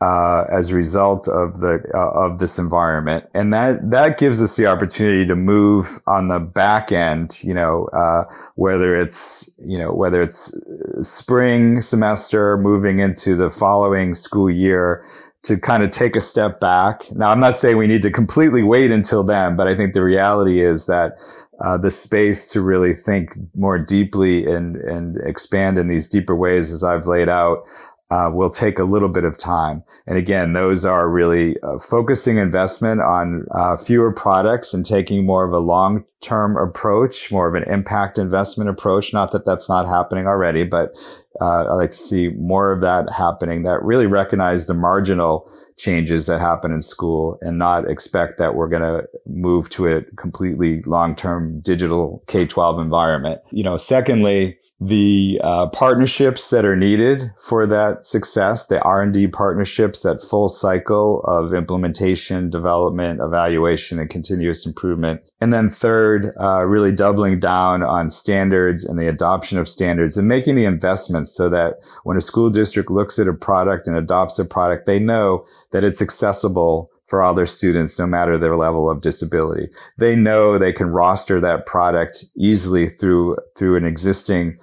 uh, 0.01 0.45
as 0.51 0.71
a 0.71 0.77
result 0.77 1.27
of 1.27 1.61
the 1.61 1.83
uh, 1.93 1.99
of 1.99 2.39
this 2.39 2.59
environment, 2.59 3.25
and 3.35 3.53
that 3.53 3.91
that 3.91 4.19
gives 4.19 4.41
us 4.41 4.57
the 4.57 4.67
opportunity 4.67 5.27
to 5.27 5.35
move 5.35 5.99
on 6.07 6.29
the 6.29 6.39
back 6.39 6.93
end. 6.93 7.43
You 7.43 7.55
know, 7.55 7.87
uh, 7.93 8.25
whether 8.55 8.99
it's 8.99 9.51
you 9.59 9.79
know 9.79 9.93
whether 9.93 10.23
it's 10.23 10.55
spring 11.03 11.83
semester 11.83 12.57
moving 12.57 13.01
into 13.01 13.35
the 13.35 13.51
following 13.51 14.15
school 14.15 14.51
year 14.51 15.05
to 15.49 15.59
kind 15.59 15.83
of 15.83 15.91
take 15.91 16.15
a 16.15 16.21
step 16.21 16.61
back. 16.61 17.11
Now, 17.13 17.31
I'm 17.31 17.41
not 17.41 17.55
saying 17.55 17.79
we 17.79 17.87
need 17.87 18.03
to 18.03 18.11
completely 18.11 18.63
wait 18.63 18.91
until 18.91 19.25
then, 19.25 19.57
but 19.57 19.67
I 19.67 19.75
think 19.75 19.95
the 19.95 20.05
reality 20.05 20.61
is 20.61 20.85
that 20.87 21.17
uh, 21.65 21.79
the 21.79 21.91
space 21.91 22.51
to 22.51 22.61
really 22.61 22.95
think 22.95 23.33
more 23.57 23.79
deeply 23.79 24.47
and 24.47 24.77
and 24.77 25.17
expand 25.27 25.79
in 25.79 25.89
these 25.89 26.07
deeper 26.07 26.37
ways, 26.37 26.71
as 26.71 26.85
I've 26.85 27.07
laid 27.07 27.31
out, 27.31 27.65
uh, 28.11 28.31
will 28.33 28.51
take 28.51 28.79
a 28.79 28.85
little 28.85 29.09
bit 29.09 29.25
of 29.25 29.39
time. 29.39 29.83
And 30.07 30.19
again, 30.19 30.53
those 30.53 30.85
are 30.85 31.09
really 31.09 31.57
uh, 31.63 31.79
focusing 31.79 32.37
investment 32.37 33.01
on 33.01 33.47
uh, 33.55 33.77
fewer 33.79 34.13
products 34.13 34.73
and 34.73 34.85
taking 34.85 35.25
more 35.25 35.45
of 35.45 35.53
a 35.53 35.59
long 35.59 36.05
term 36.21 36.57
approach, 36.57 37.33
more 37.33 37.49
of 37.49 37.55
an 37.55 37.71
impact 37.73 38.19
investment 38.19 38.69
approach. 38.69 39.13
Not 39.13 39.33
that 39.33 39.47
that's 39.47 39.69
not 39.69 39.87
happening 39.87 40.27
already, 40.27 40.65
but 40.65 40.95
uh, 41.41 41.65
I 41.65 41.73
like 41.75 41.91
to 41.91 41.97
see 41.97 42.29
more 42.31 42.73
of 42.73 42.81
that 42.81 43.11
happening 43.11 43.63
that 43.63 43.83
really 43.83 44.07
recognize 44.07 44.67
the 44.67 44.75
marginal 44.75 45.51
changes 45.77 46.27
that 46.27 46.41
happen 46.41 46.73
in 46.73 46.81
school 46.81 47.39
and 47.41 47.59
not 47.59 47.89
expect 47.89 48.39
that 48.39 48.55
we're 48.55 48.69
going 48.69 48.83
to 48.83 49.07
move 49.27 49.71
to 49.71 49.87
a 49.87 50.03
completely 50.17 50.83
long 50.83 51.15
term 51.15 51.61
digital 51.61 52.23
K 52.27 52.47
12 52.47 52.81
environment. 52.81 53.41
You 53.51 53.63
know, 53.63 53.77
secondly, 53.77 54.59
the 54.81 55.41
uh, 55.43 55.67
partnerships 55.71 56.51
that 56.51 56.65
are 56.65 56.77
needed 56.77 57.33
for 57.41 57.67
that 57.67 58.05
success, 58.05 58.67
the 58.67 58.81
R&D 58.83 59.27
partnerships, 59.29 60.03
that 60.03 60.23
full 60.23 60.49
cycle 60.49 61.21
of 61.25 61.53
implementation, 61.53 62.49
development, 62.49 63.21
evaluation, 63.21 63.99
and 63.99 64.09
continuous 64.09 64.65
improvement. 64.65 65.21
And 65.41 65.53
then 65.53 65.69
third, 65.69 66.33
uh, 66.41 66.63
really 66.65 66.93
doubling 66.93 67.41
down 67.41 67.83
on 67.83 68.09
standards 68.09 68.85
and 68.85 69.01
the 69.01 69.09
adoption 69.09 69.59
of 69.59 69.69
standards 69.69 70.17
and 70.17 70.29
making 70.29 70.55
the 70.55 70.65
investments 70.65 71.35
so 71.35 71.49
that 71.49 71.75
when 72.05 72.17
a 72.17 72.21
school 72.21 72.49
district 72.49 72.89
looks 72.89 73.19
at 73.19 73.27
a 73.27 73.35
product 73.35 73.89
and 73.89 73.97
adopts 73.97 74.39
a 74.39 74.45
product, 74.45 74.87
they 74.87 75.01
know 75.01 75.45
that 75.73 75.83
it's 75.83 76.01
accessible 76.01 76.91
for 77.09 77.23
all 77.23 77.35
their 77.35 77.47
students, 77.47 77.99
no 77.99 78.07
matter 78.07 78.39
their 78.39 78.57
level 78.57 78.91
of 78.91 79.01
disability. 79.01 79.69
They 79.97 80.15
know 80.15 80.59
they 80.59 80.73
can 80.73 80.89
roster 80.89 81.41
that 81.41 81.67
product 81.67 82.25
easily 82.37 82.89
through 82.89 83.37
through 83.57 83.77
an 83.77 83.85
existing 83.85 84.59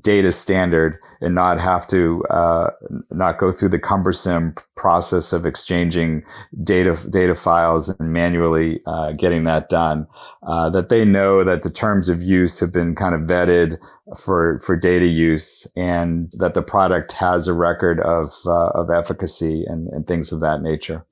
data 0.00 0.32
standard 0.32 0.98
and 1.20 1.34
not 1.34 1.60
have 1.60 1.86
to 1.86 2.22
uh, 2.30 2.70
not 3.10 3.38
go 3.38 3.50
through 3.50 3.70
the 3.70 3.78
cumbersome 3.78 4.54
process 4.76 5.32
of 5.32 5.46
exchanging 5.46 6.22
data 6.62 6.96
data 7.10 7.34
files 7.34 7.88
and 7.88 8.12
manually 8.12 8.80
uh, 8.86 9.12
getting 9.12 9.44
that 9.44 9.68
done. 9.68 10.06
Uh, 10.46 10.70
that 10.70 10.90
they 10.90 11.04
know 11.04 11.42
that 11.42 11.62
the 11.62 11.70
terms 11.70 12.08
of 12.08 12.22
use 12.22 12.60
have 12.60 12.72
been 12.72 12.94
kind 12.94 13.14
of 13.14 13.22
vetted 13.22 13.78
for 14.16 14.60
for 14.60 14.76
data 14.76 15.06
use, 15.06 15.66
and 15.74 16.30
that 16.34 16.54
the 16.54 16.62
product 16.62 17.12
has 17.12 17.48
a 17.48 17.52
record 17.52 17.98
of 18.00 18.32
uh, 18.46 18.68
of 18.68 18.90
efficacy 18.90 19.64
and, 19.66 19.88
and 19.88 20.06
things 20.06 20.30
of 20.30 20.40
that 20.40 20.62
nature. 20.62 21.04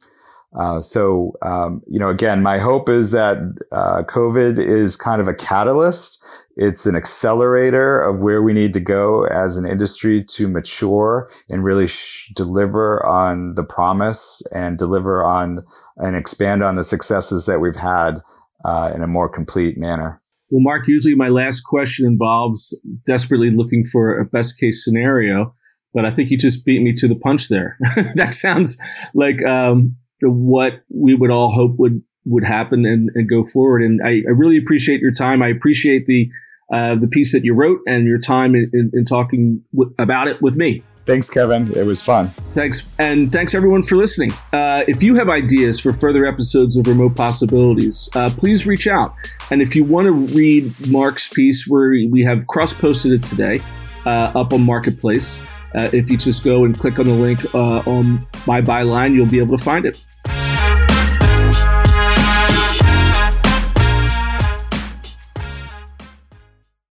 Uh, 0.58 0.82
so, 0.82 1.32
um, 1.42 1.82
you 1.86 1.98
know, 1.98 2.08
again, 2.08 2.42
my 2.42 2.58
hope 2.58 2.88
is 2.88 3.10
that 3.12 3.38
uh, 3.72 4.02
COVID 4.02 4.58
is 4.58 4.96
kind 4.96 5.20
of 5.20 5.28
a 5.28 5.34
catalyst. 5.34 6.24
It's 6.56 6.84
an 6.84 6.94
accelerator 6.94 8.00
of 8.02 8.22
where 8.22 8.42
we 8.42 8.52
need 8.52 8.74
to 8.74 8.80
go 8.80 9.24
as 9.24 9.56
an 9.56 9.64
industry 9.64 10.22
to 10.24 10.48
mature 10.48 11.30
and 11.48 11.64
really 11.64 11.88
sh- 11.88 12.30
deliver 12.34 13.04
on 13.06 13.54
the 13.54 13.64
promise 13.64 14.42
and 14.52 14.76
deliver 14.76 15.24
on 15.24 15.64
and 15.96 16.16
expand 16.16 16.62
on 16.62 16.76
the 16.76 16.84
successes 16.84 17.46
that 17.46 17.60
we've 17.60 17.76
had 17.76 18.20
uh, 18.64 18.92
in 18.94 19.02
a 19.02 19.06
more 19.06 19.28
complete 19.28 19.78
manner. 19.78 20.20
Well, 20.50 20.60
Mark, 20.60 20.86
usually 20.86 21.14
my 21.14 21.28
last 21.28 21.62
question 21.62 22.06
involves 22.06 22.78
desperately 23.06 23.50
looking 23.50 23.84
for 23.84 24.18
a 24.18 24.26
best 24.26 24.60
case 24.60 24.84
scenario, 24.84 25.54
but 25.94 26.04
I 26.04 26.10
think 26.10 26.30
you 26.30 26.36
just 26.36 26.66
beat 26.66 26.82
me 26.82 26.92
to 26.94 27.08
the 27.08 27.14
punch 27.14 27.48
there. 27.48 27.78
that 28.16 28.34
sounds 28.34 28.76
like 29.14 29.42
um, 29.44 29.96
what 30.30 30.82
we 30.88 31.14
would 31.14 31.30
all 31.30 31.50
hope 31.50 31.76
would 31.78 32.02
would 32.24 32.44
happen 32.44 32.86
and, 32.86 33.10
and 33.14 33.28
go 33.28 33.44
forward. 33.44 33.82
And 33.82 34.00
I, 34.04 34.22
I, 34.28 34.30
really 34.30 34.56
appreciate 34.56 35.00
your 35.00 35.12
time. 35.12 35.42
I 35.42 35.48
appreciate 35.48 36.06
the 36.06 36.30
uh, 36.72 36.94
the 36.94 37.08
piece 37.08 37.32
that 37.32 37.44
you 37.44 37.54
wrote 37.54 37.80
and 37.86 38.06
your 38.06 38.20
time 38.20 38.54
in, 38.54 38.70
in, 38.72 38.90
in 38.94 39.04
talking 39.04 39.62
w- 39.74 39.94
about 39.98 40.28
it 40.28 40.40
with 40.40 40.56
me. 40.56 40.82
Thanks, 41.04 41.28
Kevin. 41.28 41.76
It 41.76 41.84
was 41.84 42.00
fun. 42.00 42.28
Thanks. 42.28 42.86
And 42.98 43.32
thanks, 43.32 43.54
everyone, 43.54 43.82
for 43.82 43.96
listening. 43.96 44.30
Uh, 44.52 44.84
if 44.86 45.02
you 45.02 45.16
have 45.16 45.28
ideas 45.28 45.80
for 45.80 45.92
further 45.92 46.24
episodes 46.24 46.76
of 46.76 46.86
Remote 46.86 47.16
Possibilities, 47.16 48.08
uh, 48.14 48.30
please 48.30 48.66
reach 48.66 48.86
out. 48.86 49.14
And 49.50 49.60
if 49.60 49.74
you 49.74 49.84
want 49.84 50.06
to 50.06 50.12
read 50.12 50.72
Mark's 50.88 51.28
piece, 51.28 51.66
where 51.66 51.90
we 52.08 52.22
have 52.24 52.46
cross 52.46 52.72
posted 52.72 53.12
it 53.12 53.24
today 53.24 53.60
uh, 54.06 54.30
up 54.34 54.52
on 54.52 54.64
Marketplace, 54.64 55.40
uh, 55.74 55.90
if 55.92 56.08
you 56.08 56.16
just 56.16 56.44
go 56.44 56.64
and 56.64 56.78
click 56.78 56.98
on 56.98 57.06
the 57.06 57.14
link 57.14 57.52
uh, 57.54 57.82
on 57.84 58.26
my 58.46 58.60
byline, 58.60 59.12
you'll 59.14 59.26
be 59.26 59.40
able 59.40 59.56
to 59.56 59.62
find 59.62 59.84
it. 59.84 60.04